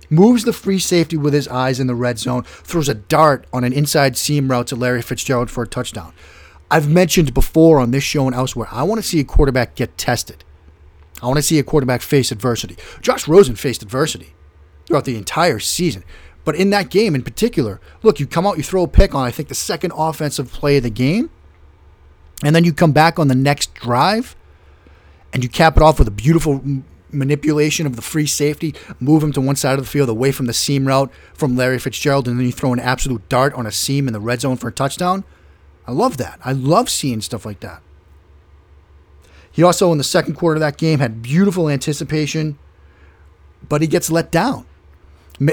moves 0.10 0.44
the 0.44 0.54
free 0.54 0.80
safety 0.80 1.18
with 1.18 1.34
his 1.34 1.48
eyes 1.48 1.80
in 1.80 1.88
the 1.88 1.96
red 1.96 2.20
zone, 2.20 2.44
throws 2.44 2.88
a 2.88 2.94
dart 2.94 3.46
on 3.52 3.64
an 3.64 3.74
inside 3.74 4.18
seam 4.18 4.50
route 4.50 4.68
to 4.68 4.76
Larry 4.76 5.02
Fitzgerald 5.02 5.50
for 5.50 5.64
a 5.64 5.68
touchdown. 5.68 6.14
I've 6.70 6.88
mentioned 6.88 7.34
before 7.34 7.80
on 7.80 7.92
this 7.92 8.04
show 8.04 8.28
and 8.28 8.36
elsewhere, 8.36 8.68
I 8.72 8.84
want 8.84 9.02
to 9.02 9.08
see 9.08 9.20
a 9.20 9.26
quarterback 9.26 9.76
get 9.76 9.98
tested. 9.98 10.44
I 11.22 11.26
want 11.26 11.38
to 11.38 11.44
see 11.44 11.60
a 11.60 11.64
quarterback 11.64 12.02
face 12.02 12.32
adversity. 12.32 12.78
Josh 13.02 13.28
Rosen 13.28 13.56
faced 13.56 13.84
adversity 13.84 14.34
throughout 14.92 15.06
the 15.06 15.18
entire 15.18 15.60
season. 15.60 16.04
But 16.44 16.56
in 16.56 16.70
that 16.72 16.90
game 16.90 17.16
in 17.16 17.24
particular, 17.24 17.80
look, 18.04 18.20
you 18.20 18.28
come 18.28 18.46
out, 18.46 18.58
you 18.58 18.64
throw 18.64 18.84
a 18.84 18.88
pick 18.88 19.16
on, 19.16 19.26
I 19.26 19.32
think, 19.32 19.48
the 19.48 19.56
second 19.56 19.94
offensive 19.96 20.52
play 20.52 20.78
of 20.78 20.84
the 20.84 20.90
game, 20.90 21.30
and 22.44 22.56
then 22.56 22.66
you 22.66 22.74
come 22.74 22.92
back 22.92 23.18
on 23.18 23.28
the 23.28 23.36
next 23.36 23.74
drive 23.74 24.36
and 25.32 25.44
you 25.44 25.50
cap 25.50 25.78
it 25.78 25.84
off 25.84 25.98
with 25.98 26.08
a 26.08 26.12
beautiful 26.12 26.62
manipulation 27.10 27.86
of 27.86 27.96
the 27.96 28.02
free 28.02 28.26
safety, 28.26 28.74
move 29.00 29.24
him 29.24 29.32
to 29.32 29.40
one 29.40 29.56
side 29.56 29.78
of 29.78 29.86
the 29.86 29.90
field 29.90 30.10
away 30.10 30.32
from 30.32 30.46
the 30.46 30.54
seam 30.54 30.88
route 30.88 31.12
from 31.34 31.56
Larry 31.56 31.80
Fitzgerald, 31.80 32.28
and 32.28 32.38
then 32.38 32.46
you 32.46 32.52
throw 32.52 32.74
an 32.74 32.80
absolute 32.80 33.28
dart 33.30 33.54
on 33.54 33.66
a 33.66 33.72
seam 33.72 34.08
in 34.08 34.14
the 34.14 34.20
red 34.20 34.42
zone 34.42 34.58
for 34.58 34.68
a 34.68 34.74
touchdown. 34.74 35.24
I 35.88 35.92
love 35.92 36.18
that. 36.18 36.40
I 36.44 36.52
love 36.52 36.90
seeing 36.90 37.22
stuff 37.22 37.46
like 37.46 37.60
that. 37.62 37.82
He 39.52 39.64
also, 39.64 39.92
in 39.92 39.98
the 39.98 40.04
second 40.04 40.36
quarter 40.36 40.56
of 40.56 40.62
that 40.62 40.78
game, 40.78 41.00
had 41.00 41.22
beautiful 41.22 41.70
anticipation, 41.70 42.58
but 43.68 43.82
he 43.82 43.88
gets 43.88 44.10
let 44.10 44.32
down. 44.32 44.66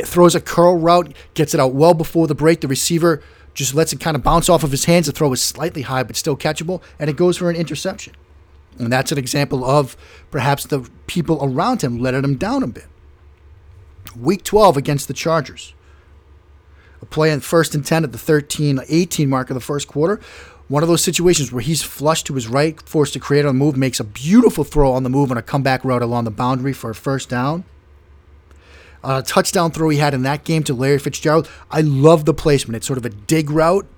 Throws 0.05 0.35
a 0.35 0.41
curl 0.41 0.77
route, 0.77 1.15
gets 1.35 1.55
it 1.55 1.61
out 1.61 1.73
well 1.73 1.95
before 1.95 2.27
the 2.27 2.35
break. 2.35 2.61
The 2.61 2.69
receiver 2.69 3.23
just 3.55 3.75
lets 3.75 3.93
it 3.93 4.01
kind 4.01 4.17
of 4.17 4.23
bounce 4.23 4.49
off 4.49 4.63
of 4.63 4.71
his 4.71 4.85
hands. 4.85 5.07
The 5.07 5.13
throw 5.13 5.33
is 5.33 5.43
slightly 5.43 5.83
high, 5.83 6.03
but 6.03 6.17
still 6.17 6.37
catchable, 6.37 6.83
and 6.99 7.09
it 7.09 7.17
goes 7.17 7.39
for 7.39 7.49
an 7.51 7.57
interception. 7.57 8.15
And 8.79 8.93
that's 8.93 9.11
an 9.11 9.19
example 9.19 9.65
of 9.65 9.97
perhaps 10.31 10.65
the 10.65 10.89
people 11.07 11.39
around 11.43 11.83
him 11.83 11.99
letting 11.99 12.23
him 12.23 12.37
down 12.37 12.63
a 12.63 12.69
bit. 12.69 12.87
Week 14.17 14.45
12 14.45 14.77
against 14.77 15.09
the 15.09 15.15
Chargers. 15.15 15.75
A 17.01 17.07
play 17.07 17.31
in 17.31 17.41
first 17.41 17.75
and 17.75 17.85
10 17.85 18.05
at 18.05 18.13
the 18.13 18.19
13 18.19 18.81
18 18.89 19.29
mark 19.29 19.51
of 19.51 19.55
the 19.55 19.61
first 19.61 19.89
quarter. 19.89 20.21
One 20.69 20.83
of 20.83 20.89
those 20.89 21.03
situations 21.03 21.51
where 21.51 21.63
he's 21.63 21.83
flushed 21.83 22.27
to 22.27 22.35
his 22.35 22.47
right, 22.47 22.81
forced 22.87 23.15
to 23.15 23.21
create 23.21 23.47
a 23.47 23.53
move, 23.53 23.77
makes 23.77 24.01
a 24.01 24.05
beautiful 24.05 24.65
throw 24.65 24.93
on 24.93 25.03
the 25.03 25.11
move 25.11 25.31
on 25.31 25.39
a 25.39 25.43
comeback 25.43 25.85
route 25.85 26.03
along 26.03 26.25
the 26.25 26.31
boundary 26.31 26.75
for 26.75 26.91
a 26.91 26.95
first 26.95 27.31
down. 27.31 27.65
A 29.05 29.23
touchdown 29.23 29.71
throw 29.71 29.89
he 29.89 29.99
had 29.99 30.15
in 30.15 30.23
that 30.23 30.45
game 30.45 30.63
to 30.65 30.75
Larry 30.75 30.99
Fitzgerald. 30.99 31.49
I 31.71 31.83
love 31.83 32.25
the 32.25 32.35
placement. 32.35 32.77
It's 32.77 32.87
sort 32.87 32.99
of 32.99 33.05
a 33.05 33.11
dig 33.11 33.51
route 33.51 33.89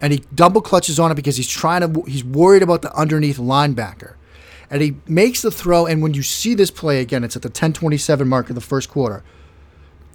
and 0.00 0.12
he 0.12 0.24
double 0.34 0.60
clutches 0.60 0.98
on 0.98 1.10
it 1.10 1.14
because 1.14 1.36
he's 1.36 1.48
trying 1.48 1.80
to 1.80 2.02
he's 2.02 2.24
worried 2.24 2.62
about 2.62 2.82
the 2.82 2.92
underneath 2.94 3.38
linebacker 3.38 4.14
and 4.70 4.82
he 4.82 4.96
makes 5.06 5.42
the 5.42 5.50
throw 5.50 5.86
and 5.86 6.02
when 6.02 6.14
you 6.14 6.22
see 6.22 6.54
this 6.54 6.70
play 6.70 7.00
again 7.00 7.22
it's 7.22 7.36
at 7.36 7.42
the 7.42 7.48
1027 7.48 8.26
mark 8.26 8.48
of 8.48 8.54
the 8.54 8.60
first 8.60 8.88
quarter 8.88 9.22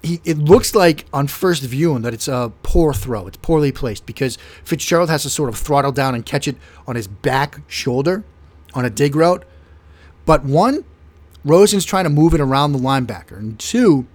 he, 0.04 0.22
it 0.24 0.38
looks 0.38 0.76
like 0.76 1.06
on 1.14 1.28
first 1.28 1.64
viewing 1.64 2.04
that 2.04 2.14
it's 2.14 2.28
a 2.28 2.52
poor 2.64 2.94
throw 2.94 3.28
it's 3.28 3.38
poorly 3.38 3.72
placed 3.72 4.06
because 4.06 4.38
fitzgerald 4.64 5.10
has 5.10 5.24
to 5.24 5.30
sort 5.30 5.50
of 5.50 5.58
throttle 5.58 5.92
down 5.92 6.16
and 6.16 6.26
catch 6.26 6.48
it 6.48 6.58
on 6.88 6.96
his 6.96 7.08
back 7.08 7.62
shoulder 7.68 8.24
on 8.74 8.86
a 8.86 8.90
dig 8.90 9.16
route 9.16 9.46
but 10.26 10.44
one 10.44 10.84
rosen's 11.46 11.86
trying 11.86 12.04
to 12.04 12.10
move 12.10 12.34
it 12.34 12.42
around 12.42 12.74
the 12.74 12.80
linebacker 12.80 13.38
and 13.38 13.58
two 13.58 14.06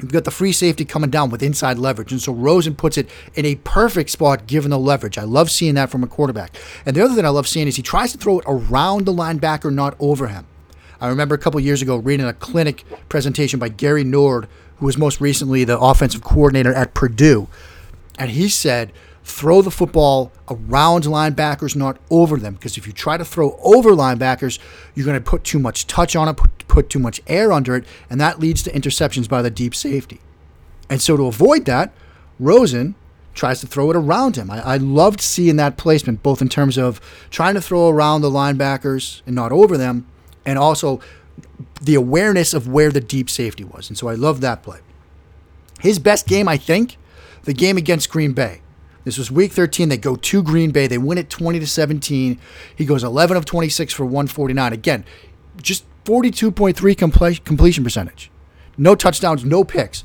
You've 0.00 0.12
got 0.12 0.24
the 0.24 0.30
free 0.30 0.52
safety 0.52 0.84
coming 0.84 1.10
down 1.10 1.30
with 1.30 1.42
inside 1.42 1.78
leverage. 1.78 2.10
And 2.10 2.20
so 2.20 2.32
Rosen 2.32 2.74
puts 2.74 2.98
it 2.98 3.08
in 3.34 3.46
a 3.46 3.54
perfect 3.56 4.10
spot 4.10 4.46
given 4.46 4.70
the 4.70 4.78
leverage. 4.78 5.18
I 5.18 5.22
love 5.22 5.50
seeing 5.50 5.76
that 5.76 5.88
from 5.88 6.02
a 6.02 6.08
quarterback. 6.08 6.56
And 6.84 6.96
the 6.96 7.04
other 7.04 7.14
thing 7.14 7.24
I 7.24 7.28
love 7.28 7.46
seeing 7.46 7.68
is 7.68 7.76
he 7.76 7.82
tries 7.82 8.10
to 8.12 8.18
throw 8.18 8.40
it 8.40 8.44
around 8.46 9.04
the 9.04 9.12
linebacker, 9.12 9.72
not 9.72 9.96
over 10.00 10.26
him. 10.26 10.46
I 11.00 11.08
remember 11.08 11.34
a 11.34 11.38
couple 11.38 11.60
years 11.60 11.80
ago 11.80 11.96
reading 11.96 12.26
a 12.26 12.32
clinic 12.32 12.84
presentation 13.08 13.60
by 13.60 13.68
Gary 13.68 14.04
Nord, 14.04 14.48
who 14.78 14.86
was 14.86 14.98
most 14.98 15.20
recently 15.20 15.62
the 15.64 15.78
offensive 15.78 16.24
coordinator 16.24 16.74
at 16.74 16.94
Purdue. 16.94 17.46
And 18.18 18.30
he 18.30 18.48
said 18.48 18.92
throw 19.24 19.62
the 19.62 19.70
football 19.70 20.30
around 20.48 21.04
linebackers, 21.04 21.74
not 21.74 21.98
over 22.10 22.36
them. 22.36 22.54
Because 22.54 22.76
if 22.76 22.86
you 22.86 22.92
try 22.92 23.16
to 23.16 23.24
throw 23.24 23.58
over 23.62 23.90
linebackers, 23.90 24.58
you're 24.94 25.06
going 25.06 25.18
to 25.18 25.30
put 25.30 25.44
too 25.44 25.58
much 25.58 25.86
touch 25.86 26.14
on 26.14 26.28
it, 26.28 26.36
put, 26.36 26.68
put 26.68 26.90
too 26.90 26.98
much 26.98 27.20
air 27.26 27.52
under 27.52 27.74
it, 27.74 27.84
and 28.10 28.20
that 28.20 28.38
leads 28.38 28.62
to 28.62 28.70
interceptions 28.70 29.28
by 29.28 29.42
the 29.42 29.50
deep 29.50 29.74
safety. 29.74 30.20
And 30.90 31.00
so 31.00 31.16
to 31.16 31.26
avoid 31.26 31.64
that, 31.64 31.92
Rosen 32.38 32.94
tries 33.32 33.60
to 33.60 33.66
throw 33.66 33.90
it 33.90 33.96
around 33.96 34.36
him. 34.36 34.50
I, 34.50 34.74
I 34.74 34.76
loved 34.76 35.20
seeing 35.20 35.56
that 35.56 35.76
placement, 35.76 36.22
both 36.22 36.42
in 36.42 36.48
terms 36.48 36.76
of 36.76 37.00
trying 37.30 37.54
to 37.54 37.62
throw 37.62 37.88
around 37.88 38.20
the 38.20 38.30
linebackers 38.30 39.22
and 39.26 39.34
not 39.34 39.50
over 39.50 39.76
them, 39.76 40.06
and 40.44 40.58
also 40.58 41.00
the 41.80 41.94
awareness 41.94 42.54
of 42.54 42.68
where 42.68 42.90
the 42.90 43.00
deep 43.00 43.30
safety 43.30 43.64
was. 43.64 43.88
And 43.88 43.98
so 43.98 44.08
I 44.08 44.14
love 44.14 44.40
that 44.42 44.62
play. 44.62 44.80
His 45.80 45.98
best 45.98 46.26
game, 46.26 46.46
I 46.46 46.56
think, 46.56 46.96
the 47.42 47.54
game 47.54 47.76
against 47.76 48.10
Green 48.10 48.32
Bay. 48.32 48.60
This 49.04 49.18
was 49.18 49.30
week 49.30 49.52
13. 49.52 49.88
They 49.88 49.96
go 49.96 50.16
to 50.16 50.42
Green 50.42 50.70
Bay. 50.70 50.86
They 50.86 50.98
win 50.98 51.18
it 51.18 51.30
20 51.30 51.60
to 51.60 51.66
17. 51.66 52.38
He 52.74 52.84
goes 52.84 53.04
11 53.04 53.36
of 53.36 53.44
26 53.44 53.92
for 53.92 54.04
149. 54.04 54.72
Again, 54.72 55.04
just 55.60 55.84
42.3 56.04 57.44
completion 57.44 57.84
percentage. 57.84 58.30
No 58.76 58.94
touchdowns, 58.94 59.44
no 59.44 59.64
picks. 59.64 60.04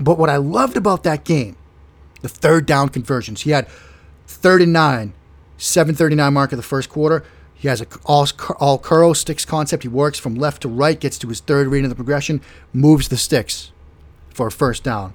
But 0.00 0.18
what 0.18 0.30
I 0.30 0.36
loved 0.36 0.76
about 0.76 1.02
that 1.02 1.24
game, 1.24 1.56
the 2.22 2.28
third 2.28 2.66
down 2.66 2.88
conversions. 2.88 3.42
He 3.42 3.50
had 3.50 3.68
39, 4.26 5.12
739 5.58 6.32
mark 6.32 6.52
of 6.52 6.56
the 6.56 6.62
first 6.62 6.88
quarter. 6.88 7.24
He 7.54 7.68
has 7.68 7.82
a 7.82 7.86
all, 8.06 8.26
all 8.58 8.78
curl 8.78 9.12
sticks 9.12 9.44
concept. 9.44 9.82
He 9.82 9.88
works 9.88 10.18
from 10.18 10.34
left 10.34 10.62
to 10.62 10.68
right, 10.68 10.98
gets 10.98 11.18
to 11.18 11.28
his 11.28 11.40
third 11.40 11.66
read 11.66 11.84
of 11.84 11.90
the 11.90 11.96
progression, 11.96 12.40
moves 12.72 13.08
the 13.08 13.18
sticks 13.18 13.70
for 14.32 14.46
a 14.46 14.50
first 14.50 14.82
down. 14.82 15.12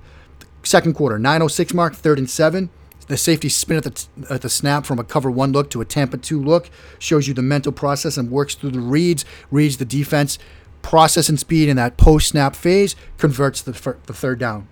Second 0.62 0.94
quarter, 0.94 1.18
906 1.18 1.74
mark, 1.74 1.96
third 1.96 2.20
and 2.20 2.30
seven. 2.30 2.70
The 3.08 3.18
safety 3.18 3.50
spin 3.50 3.78
at 3.78 3.84
the, 3.84 3.90
t- 3.92 4.08
at 4.30 4.42
the 4.42 4.50
snap 4.50 4.86
from 4.86 5.00
a 5.00 5.04
cover 5.04 5.30
one 5.30 5.52
look 5.52 5.70
to 5.72 5.82
a 5.82 5.86
Tampa 5.86 6.18
two 6.18 6.42
look 6.42 6.70
shows 6.98 7.28
you 7.28 7.34
the 7.34 7.42
mental 7.42 7.72
process 7.72 8.18
and 8.18 8.32
works 8.32 8.56
through 8.56 8.72
the 8.72 8.80
reads, 8.80 9.26
reads 9.52 9.78
the 9.78 9.86
defense, 9.86 10.40
process 10.82 11.30
and 11.30 11.40
speed 11.40 11.70
in 11.70 11.78
that 11.78 11.98
post 11.98 12.30
snap 12.30 12.56
phase, 12.56 12.96
converts 13.18 13.62
the, 13.62 13.72
the 14.06 14.14
third 14.14 14.40
down. 14.40 14.68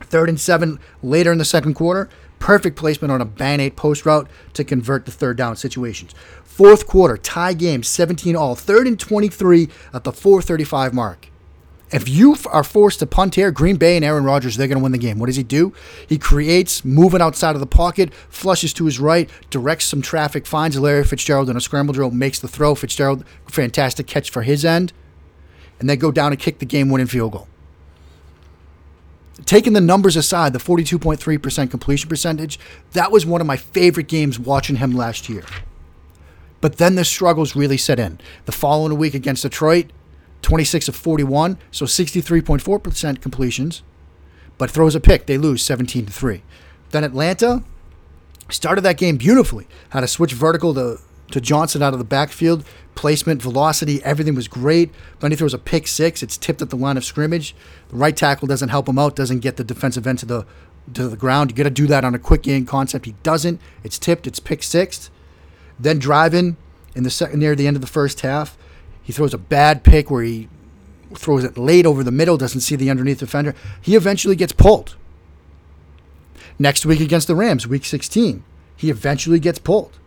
Third 0.00 0.28
and 0.28 0.40
seven 0.40 0.80
later 1.02 1.30
in 1.30 1.38
the 1.38 1.44
second 1.44 1.74
quarter, 1.74 2.08
perfect 2.38 2.76
placement 2.76 3.12
on 3.12 3.20
a 3.20 3.24
bang 3.24 3.60
eight 3.60 3.76
post 3.76 4.04
route 4.04 4.28
to 4.54 4.64
convert 4.64 5.06
the 5.06 5.12
third 5.12 5.36
down 5.36 5.54
situations. 5.54 6.12
Fourth 6.44 6.86
quarter, 6.86 7.16
tie 7.16 7.54
game, 7.54 7.82
17 7.82 8.36
all, 8.36 8.54
third 8.54 8.86
and 8.86 8.98
23 8.98 9.68
at 9.94 10.04
the 10.04 10.12
435 10.12 10.92
mark. 10.92 11.28
If 11.92 12.08
you 12.08 12.36
are 12.50 12.64
forced 12.64 13.00
to 13.00 13.06
punt 13.06 13.34
here, 13.34 13.50
Green 13.50 13.76
Bay 13.76 13.96
and 13.96 14.04
Aaron 14.04 14.24
Rodgers, 14.24 14.56
they're 14.56 14.66
going 14.66 14.78
to 14.78 14.82
win 14.82 14.92
the 14.92 14.98
game. 14.98 15.18
What 15.18 15.26
does 15.26 15.36
he 15.36 15.42
do? 15.42 15.74
He 16.08 16.16
creates 16.16 16.86
moving 16.86 17.20
outside 17.20 17.54
of 17.54 17.60
the 17.60 17.66
pocket, 17.66 18.14
flushes 18.30 18.72
to 18.74 18.86
his 18.86 18.98
right, 18.98 19.28
directs 19.50 19.84
some 19.84 20.00
traffic, 20.00 20.46
finds 20.46 20.78
Larry 20.78 21.04
Fitzgerald 21.04 21.50
in 21.50 21.56
a 21.56 21.60
scramble 21.60 21.92
drill, 21.92 22.10
makes 22.10 22.38
the 22.38 22.48
throw. 22.48 22.74
Fitzgerald, 22.74 23.24
fantastic 23.46 24.06
catch 24.06 24.30
for 24.30 24.42
his 24.42 24.64
end, 24.64 24.94
and 25.78 25.88
then 25.88 25.98
go 25.98 26.10
down 26.10 26.32
and 26.32 26.40
kick 26.40 26.60
the 26.60 26.64
game 26.66 26.88
winning 26.88 27.06
field 27.06 27.32
goal. 27.32 27.48
Taking 29.44 29.74
the 29.74 29.80
numbers 29.80 30.16
aside, 30.16 30.54
the 30.54 30.58
42.3% 30.58 31.70
completion 31.70 32.08
percentage, 32.08 32.58
that 32.92 33.12
was 33.12 33.26
one 33.26 33.42
of 33.42 33.46
my 33.46 33.56
favorite 33.56 34.08
games 34.08 34.38
watching 34.38 34.76
him 34.76 34.92
last 34.92 35.28
year. 35.28 35.44
But 36.62 36.78
then 36.78 36.94
the 36.94 37.04
struggles 37.04 37.56
really 37.56 37.76
set 37.76 37.98
in. 37.98 38.18
The 38.46 38.52
following 38.52 38.96
week 38.96 39.14
against 39.14 39.42
Detroit, 39.42 39.90
26 40.42 40.88
of 40.88 40.96
41, 40.96 41.58
so 41.70 41.84
63.4% 41.84 43.20
completions, 43.20 43.82
but 44.58 44.70
throws 44.70 44.94
a 44.94 45.00
pick. 45.00 45.26
They 45.26 45.38
lose 45.38 45.64
17 45.64 46.06
to 46.06 46.12
3. 46.12 46.42
Then 46.90 47.04
Atlanta 47.04 47.62
started 48.50 48.82
that 48.82 48.98
game 48.98 49.16
beautifully. 49.16 49.66
Had 49.90 50.04
a 50.04 50.08
switch 50.08 50.32
vertical 50.32 50.74
to, 50.74 50.98
to 51.30 51.40
Johnson 51.40 51.82
out 51.82 51.92
of 51.92 51.98
the 51.98 52.04
backfield. 52.04 52.64
Placement, 52.94 53.40
velocity, 53.40 54.02
everything 54.04 54.34
was 54.34 54.48
great. 54.48 54.90
Then 55.20 55.30
he 55.30 55.36
throws 55.36 55.54
a 55.54 55.58
pick 55.58 55.86
six. 55.86 56.22
It's 56.22 56.36
tipped 56.36 56.60
at 56.60 56.70
the 56.70 56.76
line 56.76 56.96
of 56.96 57.04
scrimmage. 57.04 57.54
The 57.88 57.96
right 57.96 58.16
tackle 58.16 58.46
doesn't 58.46 58.68
help 58.68 58.88
him 58.88 58.98
out, 58.98 59.16
doesn't 59.16 59.40
get 59.40 59.56
the 59.56 59.64
defensive 59.64 60.06
end 60.06 60.18
to 60.20 60.26
the 60.26 60.46
to 60.94 61.08
the 61.08 61.16
ground. 61.16 61.50
You 61.50 61.56
got 61.56 61.62
to 61.62 61.70
do 61.70 61.86
that 61.86 62.04
on 62.04 62.14
a 62.14 62.18
quick 62.18 62.42
game 62.42 62.66
concept. 62.66 63.06
He 63.06 63.12
doesn't. 63.22 63.60
It's 63.84 63.98
tipped. 63.98 64.26
It's 64.26 64.40
pick 64.40 64.62
six. 64.62 65.10
Then 65.78 65.98
driving 65.98 66.56
in 66.94 67.04
the 67.04 67.10
second 67.10 67.40
near 67.40 67.54
the 67.54 67.66
end 67.66 67.76
of 67.76 67.80
the 67.80 67.86
first 67.86 68.20
half, 68.20 68.58
he 69.02 69.12
throws 69.12 69.34
a 69.34 69.38
bad 69.38 69.82
pick 69.82 70.10
where 70.10 70.22
he 70.22 70.48
throws 71.14 71.44
it 71.44 71.58
late 71.58 71.86
over 71.86 72.02
the 72.02 72.10
middle, 72.10 72.36
doesn't 72.36 72.60
see 72.60 72.76
the 72.76 72.90
underneath 72.90 73.18
defender. 73.18 73.54
He 73.80 73.94
eventually 73.94 74.36
gets 74.36 74.52
pulled. 74.52 74.96
Next 76.58 76.86
week 76.86 77.00
against 77.00 77.26
the 77.26 77.34
Rams, 77.34 77.66
week 77.66 77.84
16, 77.84 78.44
he 78.76 78.90
eventually 78.90 79.40
gets 79.40 79.58
pulled. 79.58 79.98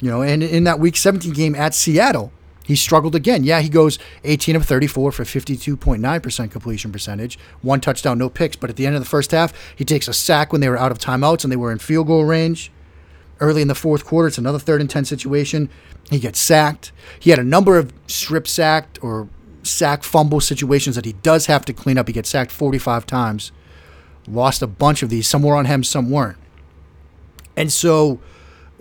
You 0.00 0.10
know, 0.10 0.22
and 0.22 0.42
in 0.42 0.64
that 0.64 0.78
week 0.78 0.96
17 0.96 1.32
game 1.32 1.54
at 1.54 1.74
Seattle, 1.74 2.32
he 2.66 2.74
struggled 2.74 3.14
again. 3.14 3.44
Yeah, 3.44 3.60
he 3.60 3.68
goes 3.68 3.98
18 4.24 4.56
of 4.56 4.64
34 4.66 5.12
for 5.12 5.24
52.9% 5.24 6.50
completion 6.50 6.92
percentage, 6.92 7.38
one 7.62 7.80
touchdown, 7.80 8.18
no 8.18 8.28
picks. 8.28 8.56
But 8.56 8.70
at 8.70 8.76
the 8.76 8.86
end 8.86 8.96
of 8.96 9.02
the 9.02 9.08
first 9.08 9.30
half, 9.30 9.52
he 9.76 9.84
takes 9.84 10.08
a 10.08 10.12
sack 10.12 10.52
when 10.52 10.60
they 10.60 10.68
were 10.68 10.76
out 10.76 10.90
of 10.90 10.98
timeouts 10.98 11.44
and 11.44 11.52
they 11.52 11.56
were 11.56 11.70
in 11.70 11.78
field 11.78 12.08
goal 12.08 12.24
range. 12.24 12.72
Early 13.38 13.62
in 13.62 13.68
the 13.68 13.74
fourth 13.74 14.04
quarter, 14.04 14.28
it's 14.28 14.38
another 14.38 14.58
third 14.58 14.80
and 14.80 14.88
10 14.88 15.04
situation. 15.04 15.68
He 16.10 16.18
gets 16.18 16.40
sacked. 16.40 16.92
He 17.20 17.30
had 17.30 17.38
a 17.38 17.44
number 17.44 17.78
of 17.78 17.92
strip 18.06 18.48
sacked 18.48 18.98
or 19.02 19.28
sack 19.62 20.02
fumble 20.02 20.40
situations 20.40 20.96
that 20.96 21.04
he 21.04 21.12
does 21.12 21.46
have 21.46 21.64
to 21.66 21.72
clean 21.72 21.98
up. 21.98 22.06
He 22.06 22.12
gets 22.12 22.30
sacked 22.30 22.50
45 22.50 23.06
times. 23.06 23.52
Lost 24.26 24.62
a 24.62 24.66
bunch 24.66 25.02
of 25.02 25.10
these. 25.10 25.26
Some 25.28 25.42
were 25.42 25.54
on 25.54 25.66
him, 25.66 25.84
some 25.84 26.10
weren't. 26.10 26.38
And 27.56 27.72
so 27.72 28.20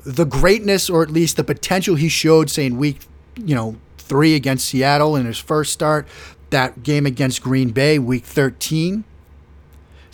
the 0.06 0.26
greatness, 0.26 0.90
or 0.90 1.02
at 1.04 1.10
least 1.10 1.38
the 1.38 1.44
potential 1.44 1.96
he 1.96 2.10
showed, 2.10 2.50
say 2.50 2.66
in 2.66 2.78
week, 2.78 3.02
you 3.36 3.56
know, 3.56 3.76
three 3.98 4.36
against 4.36 4.68
Seattle 4.68 5.16
in 5.16 5.26
his 5.26 5.40
first 5.40 5.74
start, 5.74 6.08
that 6.52 6.84
game 6.84 7.06
against 7.06 7.42
Green 7.42 7.72
Bay, 7.72 8.00
week 8.00 8.24
13, 8.24 9.04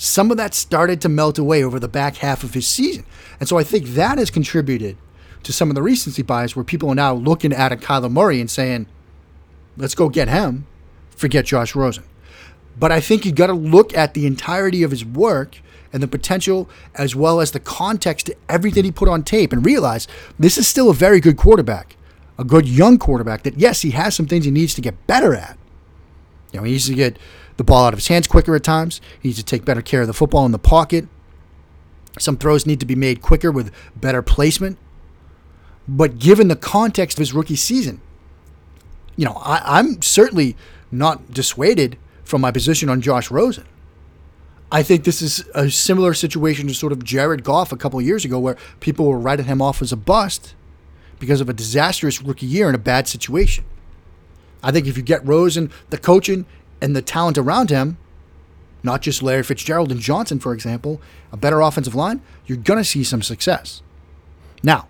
some 0.02 0.32
of 0.32 0.38
that 0.38 0.56
started 0.56 1.00
to 1.00 1.08
melt 1.08 1.38
away 1.38 1.64
over 1.64 1.80
the 1.80 1.88
back 1.88 2.18
half 2.18 2.44
of 2.44 2.56
his 2.56 2.66
season. 2.66 3.06
And 3.40 3.48
so 3.48 3.60
I 3.60 3.64
think 3.64 3.86
that 3.90 4.18
has 4.18 4.32
contributed 4.32 4.98
to 5.44 5.54
some 5.54 5.70
of 5.70 5.76
the 5.76 5.84
recency 5.84 6.24
bias 6.24 6.56
where 6.56 6.66
people 6.66 6.90
are 6.90 6.96
now 6.96 7.14
looking 7.14 7.54
at 7.54 7.72
a 7.72 7.76
Kyler 7.76 8.12
Murray 8.12 8.42
and 8.42 8.50
saying, 8.50 8.88
let's 9.78 9.94
go 9.94 10.10
get 10.10 10.28
him, 10.28 10.66
forget 11.16 11.46
Josh 11.46 11.76
Rosen. 11.76 12.04
But 12.80 12.92
I 12.92 13.00
think 13.00 13.28
you 13.28 13.32
got 13.32 13.48
to 13.48 13.54
look 13.54 13.96
at 13.96 14.16
the 14.16 14.26
entirety 14.26 14.82
of 14.82 14.90
his 14.90 15.06
work 15.06 15.60
and 15.94 16.02
the 16.02 16.08
potential 16.08 16.68
as 16.96 17.16
well 17.16 17.40
as 17.40 17.52
the 17.52 17.60
context 17.60 18.26
to 18.26 18.36
everything 18.50 18.86
he 18.86 18.92
put 18.92 19.08
on 19.08 19.22
tape 19.22 19.54
and 19.54 19.64
realize 19.64 20.08
this 20.40 20.58
is 20.58 20.68
still 20.68 20.90
a 20.90 20.96
very 20.96 21.20
good 21.20 21.38
quarterback, 21.38 21.96
a 22.40 22.44
good 22.44 22.68
young 22.68 22.98
quarterback 22.98 23.44
that, 23.44 23.60
yes, 23.60 23.84
he 23.84 23.92
has 23.92 24.16
some 24.16 24.26
things 24.26 24.46
he 24.46 24.52
needs 24.52 24.74
to 24.74 24.82
get 24.82 25.06
better 25.06 25.36
at. 25.36 25.60
You 26.52 26.60
know, 26.60 26.64
he 26.66 26.74
needs 26.74 26.88
to 26.88 26.96
get 26.96 27.18
the 27.58 27.64
ball 27.64 27.86
out 27.86 27.94
of 27.94 28.00
his 28.00 28.08
hands 28.08 28.28
quicker 28.28 28.56
at 28.56 28.64
times. 28.64 29.02
He 29.22 29.30
needs 29.30 29.40
to 29.40 29.46
take 29.46 29.66
better 29.66 29.82
care 29.82 30.02
of 30.02 30.08
the 30.08 30.14
football 30.14 30.46
in 30.46 30.52
the 30.52 30.60
pocket. 30.60 31.08
Some 32.20 32.38
throws 32.38 32.66
need 32.66 32.80
to 32.80 32.86
be 32.86 32.96
made 32.96 33.22
quicker 33.22 33.52
with 33.52 33.72
better 33.96 34.22
placement. 34.22 34.78
But 35.88 36.20
given 36.20 36.48
the 36.48 36.56
context 36.56 37.18
of 37.18 37.22
his 37.22 37.34
rookie 37.34 37.56
season, 37.56 38.02
you 39.16 39.26
know, 39.26 39.42
I, 39.44 39.80
I'm 39.80 40.02
certainly 40.02 40.56
not 40.92 41.32
dissuaded 41.32 41.98
from 42.24 42.42
my 42.42 42.52
position 42.52 42.90
on 42.90 43.02
Josh 43.02 43.32
Rosen. 43.32 43.66
I 44.72 44.84
think 44.84 45.04
this 45.04 45.22
is 45.22 45.44
a 45.54 45.70
similar 45.70 46.14
situation 46.14 46.68
to 46.68 46.74
sort 46.74 46.94
of 46.94 47.04
Jared 47.04 47.44
Goff 47.44 47.74
a 47.74 47.78
couple 47.78 48.02
years 48.02 48.24
ago, 48.24 48.40
where 48.40 48.56
people 48.80 49.06
were 49.06 49.20
writing 49.20 49.46
him 49.46 49.62
off 49.62 49.82
as 49.82 49.92
a 49.92 49.98
bust 49.98 50.56
because 51.20 51.42
of 51.42 51.50
a 51.50 51.54
disastrous 51.54 52.22
rookie 52.22 52.46
year 52.46 52.70
in 52.70 52.76
a 52.76 52.80
bad 52.80 53.08
situation. 53.08 53.66
I 54.64 54.72
think 54.72 54.88
if 54.88 54.98
you 54.98 55.04
get 55.04 55.26
Rosen, 55.26 55.72
the 55.90 55.98
coaching, 55.98 56.46
and 56.82 56.96
the 56.96 57.02
talent 57.02 57.38
around 57.38 57.70
him, 57.70 57.98
not 58.84 59.02
just 59.02 59.22
Larry 59.22 59.44
Fitzgerald 59.44 59.92
and 59.92 60.00
Johnson, 60.00 60.40
for 60.40 60.54
example, 60.54 61.02
a 61.32 61.38
better 61.38 61.62
offensive 61.62 61.96
line, 61.96 62.22
you're 62.46 62.58
going 62.58 62.80
to 62.80 62.84
see 62.84 63.04
some 63.04 63.22
success. 63.22 63.82
Now, 64.64 64.88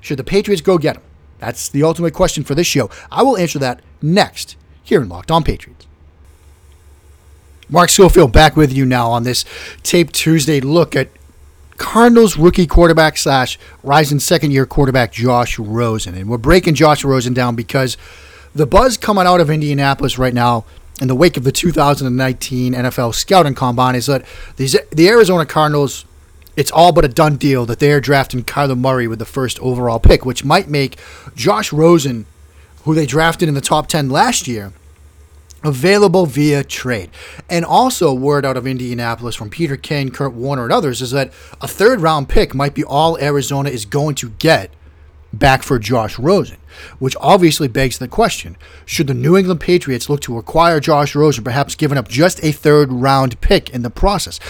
should 0.00 0.18
the 0.18 0.24
Patriots 0.24 0.62
go 0.62 0.78
get 0.78 0.96
him? 0.96 1.02
That's 1.38 1.68
the 1.68 1.82
ultimate 1.82 2.12
question 2.12 2.44
for 2.44 2.54
this 2.54 2.66
show. 2.66 2.90
I 3.10 3.22
will 3.22 3.36
answer 3.36 3.58
that 3.60 3.80
next 4.02 4.56
here 4.82 5.02
in 5.02 5.08
Locked 5.08 5.30
On 5.30 5.42
Patriots. 5.42 5.86
Mark 7.68 7.88
Schofield 7.88 8.32
back 8.32 8.56
with 8.56 8.72
you 8.72 8.84
now 8.84 9.10
on 9.10 9.22
this 9.22 9.44
Tape 9.84 10.10
Tuesday 10.10 10.60
look 10.60 10.96
at 10.96 11.08
Cardinals 11.76 12.36
rookie 12.36 12.66
quarterback 12.66 13.16
slash 13.16 13.58
rising 13.82 14.18
second 14.18 14.50
year 14.50 14.66
quarterback 14.66 15.12
Josh 15.12 15.58
Rosen. 15.58 16.14
And 16.14 16.28
we're 16.28 16.36
breaking 16.36 16.74
Josh 16.74 17.04
Rosen 17.04 17.32
down 17.32 17.54
because 17.54 17.96
the 18.54 18.66
buzz 18.66 18.96
coming 18.96 19.26
out 19.26 19.40
of 19.40 19.50
Indianapolis 19.50 20.18
right 20.18 20.34
now 20.34 20.64
in 21.00 21.08
the 21.08 21.14
wake 21.14 21.36
of 21.36 21.44
the 21.44 21.52
2019 21.52 22.74
NFL 22.74 23.14
scouting 23.14 23.54
combine 23.54 23.94
is 23.94 24.06
that 24.06 24.24
these, 24.56 24.76
the 24.90 25.08
Arizona 25.08 25.46
Cardinals 25.46 26.04
it's 26.56 26.70
all 26.72 26.92
but 26.92 27.04
a 27.04 27.08
done 27.08 27.36
deal 27.36 27.64
that 27.66 27.78
they 27.78 27.92
are 27.92 28.00
drafting 28.00 28.44
Kyler 28.44 28.76
Murray 28.76 29.06
with 29.06 29.18
the 29.18 29.24
first 29.24 29.58
overall 29.60 30.00
pick, 30.00 30.26
which 30.26 30.44
might 30.44 30.68
make 30.68 30.98
Josh 31.34 31.72
Rosen, 31.72 32.26
who 32.84 32.94
they 32.94 33.06
drafted 33.06 33.48
in 33.48 33.54
the 33.54 33.60
top 33.60 33.86
10 33.86 34.10
last 34.10 34.48
year, 34.48 34.72
available 35.62 36.26
via 36.26 36.64
trade. 36.64 37.08
And 37.48 37.64
also, 37.64 38.12
word 38.12 38.44
out 38.44 38.56
of 38.56 38.66
Indianapolis 38.66 39.36
from 39.36 39.48
Peter 39.48 39.76
King, 39.76 40.10
Kurt 40.10 40.32
Warner, 40.32 40.64
and 40.64 40.72
others 40.72 41.00
is 41.00 41.12
that 41.12 41.32
a 41.60 41.68
third 41.68 42.00
round 42.00 42.28
pick 42.28 42.54
might 42.54 42.74
be 42.74 42.84
all 42.84 43.18
Arizona 43.18 43.70
is 43.70 43.84
going 43.84 44.16
to 44.16 44.30
get 44.30 44.70
back 45.32 45.62
for 45.62 45.78
Josh 45.78 46.18
Rosen, 46.18 46.58
which 46.98 47.16
obviously 47.20 47.68
begs 47.68 47.98
the 47.98 48.08
question 48.08 48.56
should 48.84 49.06
the 49.06 49.14
New 49.14 49.36
England 49.36 49.60
Patriots 49.60 50.08
look 50.08 50.20
to 50.22 50.38
acquire 50.38 50.80
Josh 50.80 51.14
Rosen, 51.14 51.44
perhaps 51.44 51.74
giving 51.74 51.98
up 51.98 52.08
just 52.08 52.42
a 52.44 52.52
third 52.52 52.92
round 52.92 53.40
pick 53.40 53.70
in 53.70 53.82
the 53.82 53.90
process? 53.90 54.40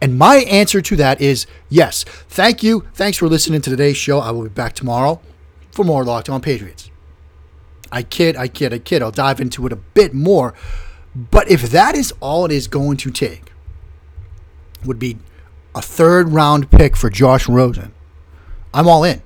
And 0.00 0.18
my 0.18 0.36
answer 0.36 0.82
to 0.82 0.96
that 0.96 1.20
is 1.20 1.46
yes. 1.68 2.04
Thank 2.04 2.62
you. 2.62 2.86
Thanks 2.94 3.18
for 3.18 3.28
listening 3.28 3.60
to 3.62 3.70
today's 3.70 3.96
show. 3.96 4.18
I 4.18 4.30
will 4.30 4.42
be 4.42 4.48
back 4.50 4.74
tomorrow 4.74 5.20
for 5.70 5.84
more 5.84 6.04
Locked 6.04 6.28
On 6.28 6.40
Patriots. 6.40 6.90
I 7.90 8.02
kid, 8.02 8.36
I 8.36 8.48
kid, 8.48 8.72
I 8.72 8.78
kid. 8.78 9.02
I'll 9.02 9.10
dive 9.10 9.40
into 9.40 9.64
it 9.66 9.72
a 9.72 9.76
bit 9.76 10.12
more. 10.12 10.52
But 11.14 11.48
if 11.48 11.62
that 11.70 11.94
is 11.94 12.12
all 12.20 12.44
it 12.44 12.52
is 12.52 12.66
going 12.66 12.96
to 12.98 13.10
take, 13.10 13.52
would 14.84 14.98
be 14.98 15.18
a 15.74 15.80
third 15.80 16.30
round 16.30 16.70
pick 16.70 16.96
for 16.96 17.08
Josh 17.08 17.48
Rosen. 17.48 17.92
I'm 18.72 18.88
all 18.88 19.04
in. 19.04 19.22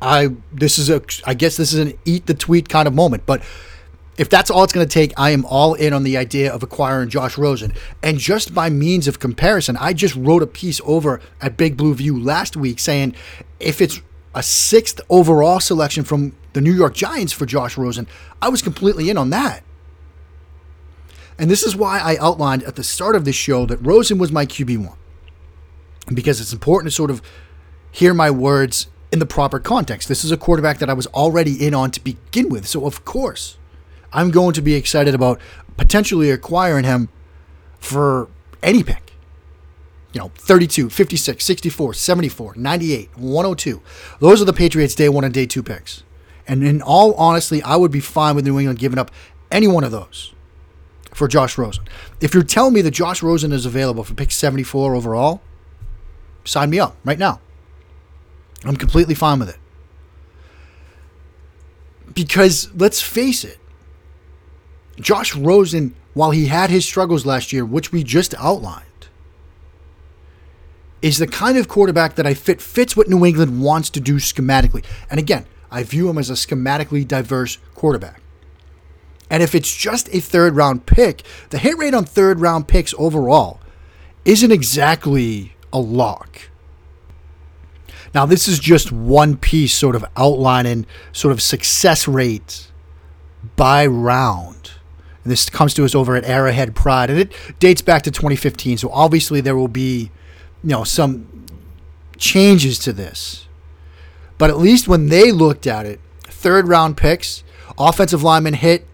I 0.00 0.28
this 0.52 0.78
is 0.78 0.90
a 0.90 1.02
I 1.24 1.34
guess 1.34 1.56
this 1.56 1.72
is 1.72 1.78
an 1.78 1.98
eat 2.04 2.26
the 2.26 2.34
tweet 2.34 2.68
kind 2.68 2.86
of 2.86 2.94
moment, 2.94 3.24
but 3.26 3.42
if 4.18 4.28
that's 4.28 4.50
all 4.50 4.64
it's 4.64 4.72
going 4.72 4.86
to 4.86 4.92
take, 4.92 5.12
I 5.16 5.30
am 5.30 5.44
all 5.44 5.74
in 5.74 5.92
on 5.92 6.02
the 6.02 6.16
idea 6.16 6.52
of 6.52 6.64
acquiring 6.64 7.08
Josh 7.08 7.38
Rosen. 7.38 7.72
And 8.02 8.18
just 8.18 8.52
by 8.52 8.68
means 8.68 9.06
of 9.06 9.20
comparison, 9.20 9.76
I 9.76 9.92
just 9.92 10.16
wrote 10.16 10.42
a 10.42 10.46
piece 10.46 10.80
over 10.84 11.20
at 11.40 11.56
Big 11.56 11.76
Blue 11.76 11.94
View 11.94 12.20
last 12.20 12.56
week 12.56 12.80
saying 12.80 13.14
if 13.60 13.80
it's 13.80 14.02
a 14.34 14.42
sixth 14.42 15.00
overall 15.08 15.60
selection 15.60 16.02
from 16.02 16.34
the 16.52 16.60
New 16.60 16.72
York 16.72 16.94
Giants 16.94 17.32
for 17.32 17.46
Josh 17.46 17.78
Rosen, 17.78 18.08
I 18.42 18.48
was 18.48 18.60
completely 18.60 19.08
in 19.08 19.16
on 19.16 19.30
that. 19.30 19.62
And 21.38 21.48
this 21.48 21.62
is 21.62 21.76
why 21.76 22.00
I 22.00 22.16
outlined 22.16 22.64
at 22.64 22.74
the 22.74 22.82
start 22.82 23.14
of 23.14 23.24
this 23.24 23.36
show 23.36 23.66
that 23.66 23.76
Rosen 23.76 24.18
was 24.18 24.32
my 24.32 24.44
QB1. 24.44 24.96
Because 26.12 26.40
it's 26.40 26.52
important 26.52 26.90
to 26.90 26.96
sort 26.96 27.12
of 27.12 27.22
hear 27.92 28.12
my 28.12 28.30
words 28.30 28.88
in 29.10 29.18
the 29.18 29.26
proper 29.26 29.58
context. 29.58 30.08
This 30.08 30.24
is 30.24 30.30
a 30.30 30.36
quarterback 30.36 30.78
that 30.78 30.90
I 30.90 30.92
was 30.92 31.06
already 31.08 31.66
in 31.66 31.74
on 31.74 31.90
to 31.92 32.00
begin 32.00 32.48
with. 32.48 32.66
So, 32.66 32.86
of 32.86 33.04
course, 33.04 33.56
I'm 34.12 34.30
going 34.30 34.54
to 34.54 34.62
be 34.62 34.74
excited 34.74 35.14
about 35.14 35.40
potentially 35.76 36.30
acquiring 36.30 36.84
him 36.84 37.08
for 37.78 38.28
any 38.62 38.82
pick. 38.82 39.12
You 40.12 40.20
know, 40.20 40.32
32, 40.36 40.90
56, 40.90 41.44
64, 41.44 41.94
74, 41.94 42.54
98, 42.56 43.10
102. 43.16 43.82
Those 44.20 44.42
are 44.42 44.46
the 44.46 44.52
Patriots' 44.52 44.94
day 44.94 45.08
one 45.08 45.24
and 45.24 45.34
day 45.34 45.46
two 45.46 45.62
picks. 45.62 46.02
And 46.46 46.64
in 46.64 46.80
all 46.80 47.12
honesty, 47.14 47.62
I 47.62 47.76
would 47.76 47.90
be 47.90 48.00
fine 48.00 48.34
with 48.34 48.46
New 48.46 48.58
England 48.58 48.78
giving 48.78 48.98
up 48.98 49.10
any 49.50 49.68
one 49.68 49.84
of 49.84 49.90
those 49.90 50.32
for 51.12 51.28
Josh 51.28 51.58
Rosen. 51.58 51.84
If 52.20 52.32
you're 52.32 52.42
telling 52.42 52.72
me 52.72 52.80
that 52.82 52.92
Josh 52.92 53.22
Rosen 53.22 53.52
is 53.52 53.66
available 53.66 54.02
for 54.02 54.14
pick 54.14 54.30
74 54.30 54.94
overall, 54.94 55.42
sign 56.44 56.70
me 56.70 56.80
up 56.80 56.96
right 57.04 57.18
now. 57.18 57.40
I'm 58.64 58.76
completely 58.76 59.14
fine 59.14 59.38
with 59.38 59.50
it. 59.50 59.58
Because 62.14 62.70
let's 62.74 63.00
face 63.00 63.44
it, 63.44 63.58
Josh 64.96 65.36
Rosen, 65.36 65.94
while 66.14 66.32
he 66.32 66.46
had 66.46 66.70
his 66.70 66.84
struggles 66.84 67.24
last 67.24 67.52
year, 67.52 67.64
which 67.64 67.92
we 67.92 68.02
just 68.02 68.34
outlined, 68.38 68.84
is 71.00 71.18
the 71.18 71.26
kind 71.26 71.56
of 71.56 71.68
quarterback 71.68 72.16
that 72.16 72.26
I 72.26 72.34
fit 72.34 72.60
fits 72.60 72.96
what 72.96 73.08
New 73.08 73.24
England 73.24 73.62
wants 73.62 73.90
to 73.90 74.00
do 74.00 74.16
schematically. 74.16 74.84
And 75.10 75.20
again, 75.20 75.46
I 75.70 75.84
view 75.84 76.08
him 76.08 76.18
as 76.18 76.30
a 76.30 76.34
schematically 76.34 77.06
diverse 77.06 77.58
quarterback. 77.74 78.20
And 79.30 79.42
if 79.42 79.54
it's 79.54 79.74
just 79.74 80.12
a 80.12 80.20
third 80.20 80.56
round 80.56 80.86
pick, 80.86 81.22
the 81.50 81.58
hit 81.58 81.76
rate 81.78 81.94
on 81.94 82.04
third 82.04 82.40
round 82.40 82.66
picks 82.66 82.94
overall 82.98 83.60
isn't 84.24 84.50
exactly 84.50 85.54
a 85.72 85.78
lock. 85.78 86.47
Now, 88.14 88.26
this 88.26 88.48
is 88.48 88.58
just 88.58 88.90
one 88.90 89.36
piece 89.36 89.74
sort 89.74 89.94
of 89.94 90.04
outlining 90.16 90.86
sort 91.12 91.32
of 91.32 91.42
success 91.42 92.08
rate 92.08 92.70
by 93.56 93.86
round. 93.86 94.72
And 95.24 95.32
this 95.32 95.50
comes 95.50 95.74
to 95.74 95.84
us 95.84 95.94
over 95.94 96.16
at 96.16 96.24
Arrowhead 96.24 96.74
Pride, 96.74 97.10
and 97.10 97.18
it 97.18 97.32
dates 97.58 97.82
back 97.82 98.02
to 98.02 98.10
2015. 98.10 98.78
So 98.78 98.90
obviously 98.90 99.40
there 99.40 99.56
will 99.56 99.68
be, 99.68 100.10
you 100.62 100.70
know, 100.70 100.84
some 100.84 101.46
changes 102.16 102.78
to 102.80 102.92
this. 102.92 103.46
But 104.38 104.50
at 104.50 104.58
least 104.58 104.88
when 104.88 105.08
they 105.08 105.32
looked 105.32 105.66
at 105.66 105.84
it, 105.86 106.00
third 106.24 106.68
round 106.68 106.96
picks, 106.96 107.42
offensive 107.76 108.22
linemen 108.22 108.54
hit 108.54 108.86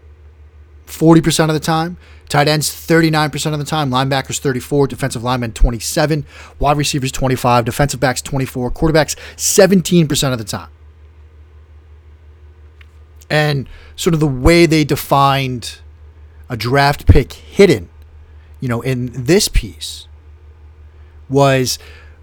40% 0.87 1.47
of 1.47 1.53
the 1.53 1.59
time. 1.59 1.97
Tight 2.29 2.47
ends 2.47 2.69
39% 2.69 3.53
of 3.53 3.59
the 3.59 3.65
time, 3.65 3.91
linebackers 3.91 4.39
34, 4.39 4.87
defensive 4.87 5.23
linemen 5.23 5.53
27, 5.53 6.25
wide 6.59 6.77
receivers 6.77 7.11
25, 7.11 7.65
defensive 7.65 7.99
backs 7.99 8.21
24, 8.21 8.71
quarterbacks 8.71 9.15
17% 9.35 10.31
of 10.31 10.37
the 10.39 10.43
time. 10.43 10.69
And 13.29 13.69
sort 13.95 14.13
of 14.13 14.19
the 14.19 14.27
way 14.27 14.65
they 14.65 14.83
defined 14.83 15.79
a 16.49 16.57
draft 16.57 17.07
pick 17.07 17.33
hidden, 17.33 17.89
you 18.59 18.67
know, 18.67 18.81
in 18.81 19.09
this 19.11 19.47
piece 19.47 20.07
was 21.29 21.77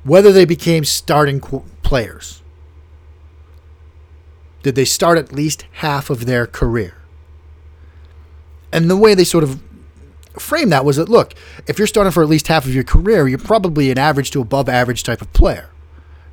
whether 0.04 0.32
they 0.32 0.44
became 0.44 0.84
starting 0.84 1.40
players. 1.82 2.42
Did 4.62 4.74
they 4.74 4.84
start 4.84 5.18
at 5.18 5.32
least 5.32 5.66
half 5.72 6.08
of 6.08 6.26
their 6.26 6.46
career? 6.46 6.94
And 8.72 8.88
the 8.88 8.96
way 8.96 9.14
they 9.14 9.24
sort 9.24 9.44
of 9.44 9.60
framed 10.38 10.72
that 10.72 10.84
was 10.84 10.96
that 10.96 11.08
look, 11.08 11.34
if 11.66 11.78
you're 11.78 11.86
starting 11.86 12.12
for 12.12 12.22
at 12.22 12.28
least 12.28 12.48
half 12.48 12.64
of 12.64 12.74
your 12.74 12.84
career, 12.84 13.28
you're 13.28 13.38
probably 13.38 13.90
an 13.90 13.98
average 13.98 14.30
to 14.32 14.40
above 14.40 14.68
average 14.68 15.02
type 15.02 15.20
of 15.20 15.32
player. 15.32 15.70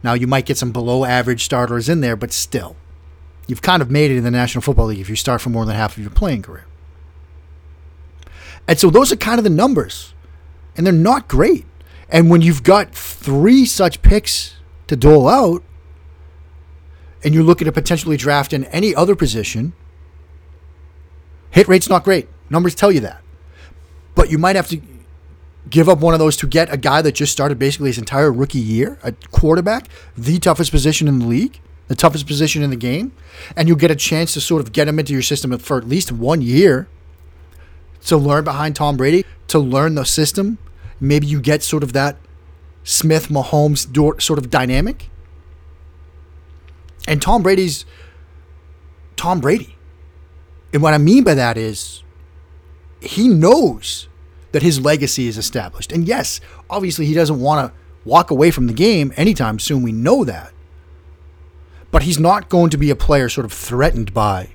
Now, 0.04 0.14
you 0.14 0.28
might 0.28 0.46
get 0.46 0.58
some 0.58 0.72
below 0.72 1.04
average 1.04 1.44
starters 1.44 1.90
in 1.90 2.02
there, 2.02 2.16
but 2.16 2.32
still, 2.32 2.78
you've 3.48 3.62
kind 3.62 3.82
of 3.82 3.92
made 3.92 4.12
it 4.12 4.18
in 4.18 4.24
the 4.24 4.32
National 4.32 4.62
Football 4.62 4.88
League 4.88 5.00
if 5.00 5.10
you 5.10 5.16
start 5.16 5.42
for 5.42 5.50
more 5.50 5.66
than 5.66 5.76
half 5.76 5.98
of 5.98 6.04
your 6.04 6.12
playing 6.12 6.42
career. 6.42 6.66
And 8.68 8.80
so 8.80 8.90
those 8.90 9.12
are 9.12 9.18
kind 9.18 9.40
of 9.40 9.44
the 9.44 9.50
numbers, 9.50 10.14
and 10.78 10.86
they're 10.86 10.94
not 10.94 11.28
great. 11.28 11.66
And 12.10 12.30
when 12.30 12.42
you've 12.42 12.64
got 12.64 12.96
three 12.96 13.66
such 13.66 14.02
picks 14.02 14.56
to 14.88 14.96
dole 14.96 15.28
out, 15.28 15.64
and 17.24 17.34
you're 17.34 17.44
looking 17.44 17.66
to 17.66 17.72
potentially 17.72 18.16
draft 18.16 18.54
in 18.54 18.64
any 18.66 18.96
other 18.96 19.16
position, 19.16 19.74
Hit 21.52 21.68
rate's 21.68 21.90
not 21.90 22.04
great. 22.04 22.28
Numbers 22.50 22.76
tell 22.76 22.92
you 22.92 23.00
that. 23.02 23.22
You 24.30 24.38
might 24.38 24.56
have 24.56 24.68
to 24.70 24.82
give 25.70 25.90
up 25.90 26.00
one 26.00 26.14
of 26.14 26.20
those 26.20 26.38
to 26.38 26.48
get 26.48 26.72
a 26.74 26.78
guy 26.78 27.02
that 27.02 27.14
just 27.14 27.32
started 27.32 27.60
basically 27.60 27.90
his 27.90 27.98
entire 27.98 28.32
rookie 28.32 28.60
year, 28.60 28.98
a 29.04 29.12
quarterback, 29.32 29.88
the 30.18 30.40
toughest 30.40 30.72
position 30.72 31.08
in 31.08 31.20
the 31.20 31.26
league, 31.26 31.60
the 31.88 31.96
toughest 31.96 32.28
position 32.28 32.64
in 32.64 32.70
the 32.70 32.76
game, 32.76 33.12
and 33.56 33.68
you 33.68 33.76
get 33.76 33.92
a 33.92 33.96
chance 33.96 34.34
to 34.34 34.42
sort 34.42 34.62
of 34.62 34.72
get 34.72 34.88
him 34.88 35.00
into 35.00 35.14
your 35.14 35.22
system 35.22 35.58
for 35.58 35.78
at 35.78 35.88
least 35.88 36.12
one 36.12 36.42
year 36.42 36.88
to 38.06 38.18
learn 38.18 38.44
behind 38.44 38.76
Tom 38.76 38.98
Brady, 38.98 39.26
to 39.48 39.60
learn 39.60 39.96
the 39.96 40.06
system. 40.06 40.58
Maybe 41.00 41.28
you 41.28 41.42
get 41.42 41.64
sort 41.64 41.84
of 41.84 41.94
that 41.94 42.18
Smith 42.84 43.28
Mahomes 43.28 44.22
sort 44.22 44.40
of 44.40 44.50
dynamic. 44.50 45.10
And 47.08 47.22
Tom 47.22 47.44
Brady's 47.44 47.86
Tom 49.16 49.40
Brady. 49.40 49.76
And 50.74 50.82
what 50.82 50.94
I 50.94 50.98
mean 50.98 51.24
by 51.24 51.34
that 51.34 51.58
is 51.58 52.04
he 53.02 53.28
knows 53.28 54.09
that 54.52 54.64
his 54.64 54.80
legacy 54.80 55.28
is 55.28 55.38
established. 55.38 55.92
And 55.92 56.08
yes, 56.08 56.40
obviously 56.70 57.06
he 57.06 57.14
doesn't 57.14 57.40
want 57.40 57.68
to 57.68 57.80
walk 58.06 58.32
away 58.32 58.52
from 58.52 58.68
the 58.68 58.74
game 58.74 59.14
anytime 59.16 59.60
soon. 59.60 59.84
We 59.84 59.92
know 59.92 60.24
that. 60.24 60.54
But 61.92 62.04
he's 62.04 62.20
not 62.20 62.50
going 62.50 62.70
to 62.72 62.78
be 62.78 62.90
a 62.90 62.96
player 62.96 63.30
sort 63.30 63.46
of 63.46 63.54
threatened 63.54 64.14
by 64.14 64.50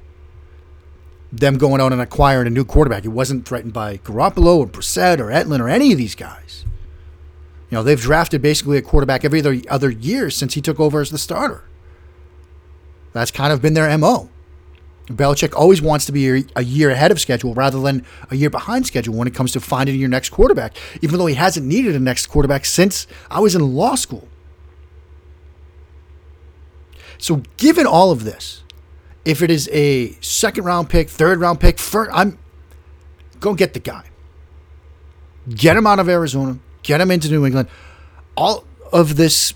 them 1.33 1.59
going 1.59 1.81
out 1.81 1.93
and 1.93 2.01
acquiring 2.01 2.47
a 2.47 2.51
new 2.51 2.65
quarterback. 2.65 3.03
He 3.03 3.09
wasn't 3.09 3.47
threatened 3.47 3.73
by 3.73 3.99
Garoppolo 3.99 4.59
or 4.59 4.67
Brissett 4.67 5.19
or 5.19 5.27
Etling 5.27 5.61
or 5.61 5.69
any 5.69 5.91
of 5.91 5.99
these 5.99 6.15
guys. 6.15 6.65
You 7.71 7.79
know, 7.79 7.83
they've 7.83 8.01
drafted 8.01 8.41
basically 8.41 8.79
a 8.79 8.83
quarterback 8.83 9.25
every 9.25 9.41
other, 9.41 9.61
other 9.69 9.91
year 9.91 10.31
since 10.31 10.55
he 10.55 10.61
took 10.61 10.79
over 10.79 11.01
as 11.01 11.11
the 11.11 11.19
starter. 11.19 11.65
That's 13.13 13.31
kind 13.31 13.53
of 13.53 13.61
been 13.61 13.75
their 13.75 13.97
MO. 13.99 14.31
Belichick 15.07 15.55
always 15.55 15.83
wants 15.83 16.07
to 16.07 16.12
be 16.12 16.47
a 16.57 16.62
year 16.62 16.90
ahead 16.90 17.11
of 17.11 17.21
schedule 17.21 17.53
rather 17.55 17.81
than 17.81 18.07
a 18.31 18.37
year 18.37 18.49
behind 18.49 18.87
schedule 18.87 19.14
when 19.14 19.29
it 19.29 19.35
comes 19.35 19.53
to 19.53 19.61
finding 19.61 20.01
your 20.01 20.09
next 20.09 20.31
quarterback, 20.31 20.77
even 21.03 21.19
though 21.19 21.27
he 21.27 21.35
hasn't 21.35 21.67
needed 21.67 21.95
a 21.95 22.01
next 22.01 22.27
quarterback 22.27 22.64
since 22.64 23.07
I 23.31 23.40
was 23.40 23.55
in 23.55 23.75
law 23.75 23.97
school. 23.97 24.27
So, 27.19 27.43
given 27.59 27.87
all 27.87 28.11
of 28.11 28.25
this, 28.25 28.62
if 29.25 29.43
it 29.43 29.51
is 29.51 29.69
a 29.73 30.12
second 30.21 30.64
round 30.64 30.88
pick, 30.88 31.09
third 31.09 31.38
round 31.38 31.61
pick, 31.61 31.79
first, 31.79 32.11
I'm 32.14 32.38
go 33.40 33.55
get 33.55 33.75
the 33.75 33.81
guy. 33.81 34.05
Get 35.49 35.77
him 35.77 35.87
out 35.87 35.99
of 35.99 36.09
Arizona, 36.09 36.59
get 36.83 37.01
him 37.01 37.11
into 37.11 37.29
New 37.29 37.45
England. 37.45 37.69
All 38.37 38.64
of 38.90 39.17
this 39.17 39.53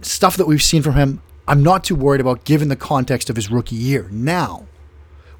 stuff 0.00 0.36
that 0.38 0.46
we've 0.46 0.62
seen 0.62 0.82
from 0.82 0.94
him, 0.94 1.22
I'm 1.48 1.62
not 1.62 1.84
too 1.84 1.94
worried 1.94 2.20
about 2.20 2.44
given 2.44 2.68
the 2.68 2.76
context 2.76 3.30
of 3.30 3.36
his 3.36 3.50
rookie 3.50 3.76
year. 3.76 4.08
Now, 4.10 4.66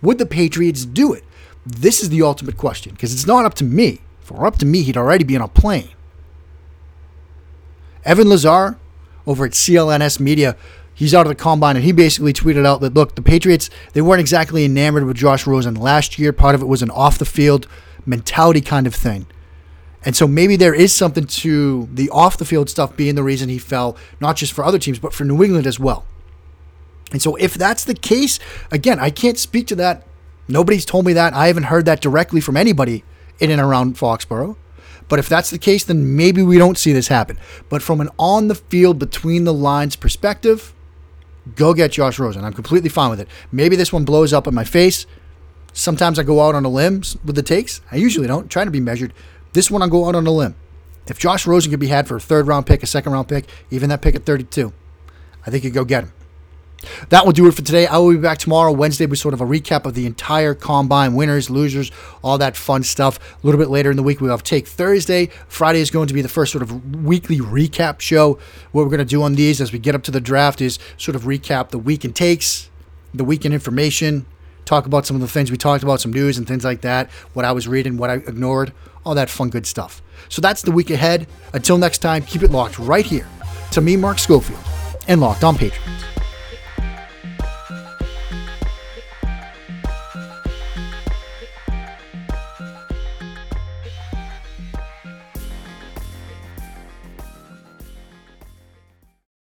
would 0.02 0.18
the 0.18 0.26
Patriots 0.26 0.84
do 0.84 1.12
it? 1.12 1.24
This 1.64 2.00
is 2.00 2.10
the 2.10 2.22
ultimate 2.22 2.56
question 2.56 2.92
because 2.92 3.12
it's 3.12 3.26
not 3.26 3.44
up 3.44 3.54
to 3.54 3.64
me. 3.64 4.00
If 4.22 4.30
it 4.30 4.36
were 4.36 4.46
up 4.46 4.58
to 4.58 4.66
me, 4.66 4.82
he'd 4.82 4.96
already 4.96 5.24
be 5.24 5.36
on 5.36 5.42
a 5.42 5.48
plane. 5.48 5.90
Evan 8.04 8.28
Lazar 8.28 8.78
over 9.26 9.44
at 9.44 9.52
CLNS 9.52 10.20
Media, 10.20 10.56
he's 10.94 11.12
out 11.12 11.26
of 11.26 11.28
the 11.28 11.34
combine 11.34 11.74
and 11.74 11.84
he 11.84 11.90
basically 11.90 12.32
tweeted 12.32 12.64
out 12.64 12.80
that 12.80 12.94
look, 12.94 13.16
the 13.16 13.22
Patriots, 13.22 13.68
they 13.92 14.00
weren't 14.00 14.20
exactly 14.20 14.64
enamored 14.64 15.04
with 15.04 15.16
Josh 15.16 15.44
Rosen 15.46 15.74
last 15.74 16.18
year. 16.18 16.32
Part 16.32 16.54
of 16.54 16.62
it 16.62 16.66
was 16.66 16.82
an 16.82 16.90
off 16.90 17.18
the 17.18 17.24
field 17.24 17.66
mentality 18.04 18.60
kind 18.60 18.86
of 18.86 18.94
thing. 18.94 19.26
And 20.06 20.14
so 20.14 20.28
maybe 20.28 20.54
there 20.54 20.72
is 20.72 20.94
something 20.94 21.26
to 21.26 21.88
the 21.92 22.08
off 22.10 22.38
the 22.38 22.44
field 22.44 22.70
stuff 22.70 22.96
being 22.96 23.16
the 23.16 23.24
reason 23.24 23.48
he 23.48 23.58
fell, 23.58 23.96
not 24.20 24.36
just 24.36 24.52
for 24.52 24.64
other 24.64 24.78
teams, 24.78 25.00
but 25.00 25.12
for 25.12 25.24
New 25.24 25.42
England 25.42 25.66
as 25.66 25.80
well. 25.80 26.06
And 27.10 27.20
so 27.20 27.34
if 27.36 27.54
that's 27.54 27.84
the 27.84 27.94
case, 27.94 28.38
again, 28.70 29.00
I 29.00 29.10
can't 29.10 29.36
speak 29.36 29.66
to 29.66 29.74
that. 29.76 30.06
Nobody's 30.48 30.84
told 30.84 31.06
me 31.06 31.12
that. 31.14 31.34
I 31.34 31.48
haven't 31.48 31.64
heard 31.64 31.86
that 31.86 32.00
directly 32.00 32.40
from 32.40 32.56
anybody 32.56 33.02
in 33.40 33.50
and 33.50 33.60
around 33.60 33.96
Foxborough. 33.96 34.56
But 35.08 35.18
if 35.18 35.28
that's 35.28 35.50
the 35.50 35.58
case, 35.58 35.84
then 35.84 36.16
maybe 36.16 36.42
we 36.42 36.56
don't 36.56 36.78
see 36.78 36.92
this 36.92 37.08
happen. 37.08 37.36
But 37.68 37.82
from 37.82 38.00
an 38.00 38.10
on 38.16 38.46
the 38.46 38.54
field, 38.54 39.00
between 39.00 39.44
the 39.44 39.52
lines 39.52 39.96
perspective, 39.96 40.72
go 41.56 41.74
get 41.74 41.92
Josh 41.92 42.18
Rosen. 42.18 42.44
I'm 42.44 42.52
completely 42.52 42.88
fine 42.88 43.10
with 43.10 43.20
it. 43.20 43.28
Maybe 43.50 43.74
this 43.74 43.92
one 43.92 44.04
blows 44.04 44.32
up 44.32 44.46
in 44.46 44.54
my 44.54 44.64
face. 44.64 45.06
Sometimes 45.72 46.18
I 46.18 46.22
go 46.22 46.40
out 46.40 46.54
on 46.54 46.64
a 46.64 46.68
limb 46.68 47.02
with 47.24 47.34
the 47.36 47.42
takes. 47.42 47.80
I 47.92 47.96
usually 47.96 48.26
don't. 48.26 48.50
Try 48.50 48.64
to 48.64 48.70
be 48.70 48.80
measured. 48.80 49.12
This 49.56 49.70
one, 49.70 49.80
I'll 49.80 49.88
go 49.88 50.06
out 50.06 50.14
on 50.14 50.26
a 50.26 50.30
limb. 50.30 50.54
If 51.06 51.18
Josh 51.18 51.46
Rosen 51.46 51.70
could 51.70 51.80
be 51.80 51.86
had 51.86 52.06
for 52.06 52.16
a 52.16 52.20
third 52.20 52.46
round 52.46 52.66
pick, 52.66 52.82
a 52.82 52.86
second 52.86 53.12
round 53.12 53.26
pick, 53.26 53.46
even 53.70 53.88
that 53.88 54.02
pick 54.02 54.14
at 54.14 54.26
32, 54.26 54.70
I 55.46 55.50
think 55.50 55.64
you 55.64 55.70
go 55.70 55.82
get 55.82 56.04
him. 56.04 56.12
That 57.08 57.24
will 57.24 57.32
do 57.32 57.46
it 57.48 57.52
for 57.52 57.62
today. 57.62 57.86
I 57.86 57.96
will 57.96 58.10
be 58.10 58.18
back 58.18 58.36
tomorrow, 58.36 58.70
Wednesday, 58.70 59.06
with 59.06 59.18
sort 59.18 59.32
of 59.32 59.40
a 59.40 59.46
recap 59.46 59.86
of 59.86 59.94
the 59.94 60.04
entire 60.04 60.52
combine, 60.52 61.14
winners, 61.14 61.48
losers, 61.48 61.90
all 62.22 62.36
that 62.36 62.54
fun 62.54 62.82
stuff. 62.82 63.18
A 63.42 63.46
little 63.46 63.58
bit 63.58 63.70
later 63.70 63.90
in 63.90 63.96
the 63.96 64.02
week, 64.02 64.20
we'll 64.20 64.30
have 64.30 64.42
Take 64.42 64.66
Thursday. 64.66 65.30
Friday 65.48 65.80
is 65.80 65.90
going 65.90 66.08
to 66.08 66.12
be 66.12 66.20
the 66.20 66.28
first 66.28 66.52
sort 66.52 66.60
of 66.60 66.94
weekly 66.94 67.38
recap 67.38 68.00
show. 68.00 68.34
What 68.72 68.82
we're 68.82 68.90
going 68.90 68.98
to 68.98 69.06
do 69.06 69.22
on 69.22 69.36
these 69.36 69.62
as 69.62 69.72
we 69.72 69.78
get 69.78 69.94
up 69.94 70.02
to 70.02 70.10
the 70.10 70.20
draft 70.20 70.60
is 70.60 70.78
sort 70.98 71.16
of 71.16 71.22
recap 71.22 71.70
the 71.70 71.78
week 71.78 72.04
in 72.04 72.12
takes, 72.12 72.68
the 73.14 73.24
week 73.24 73.46
in 73.46 73.54
information, 73.54 74.26
talk 74.66 74.84
about 74.84 75.06
some 75.06 75.16
of 75.16 75.22
the 75.22 75.28
things 75.28 75.50
we 75.50 75.56
talked 75.56 75.82
about, 75.82 76.00
some 76.02 76.12
news 76.12 76.36
and 76.36 76.46
things 76.46 76.64
like 76.64 76.82
that, 76.82 77.10
what 77.32 77.46
I 77.46 77.52
was 77.52 77.66
reading, 77.66 77.96
what 77.96 78.10
I 78.10 78.14
ignored, 78.14 78.74
all 79.06 79.14
that 79.14 79.30
fun, 79.30 79.48
good 79.48 79.66
stuff. 79.66 80.02
So 80.28 80.42
that's 80.42 80.62
the 80.62 80.72
week 80.72 80.90
ahead. 80.90 81.28
Until 81.54 81.78
next 81.78 81.98
time, 81.98 82.22
keep 82.22 82.42
it 82.42 82.50
locked 82.50 82.78
right 82.78 83.06
here 83.06 83.28
to 83.70 83.80
me, 83.80 83.96
Mark 83.96 84.18
Schofield, 84.18 84.60
and 85.06 85.20
Locked 85.20 85.44
on 85.44 85.56
Patriots. 85.56 86.15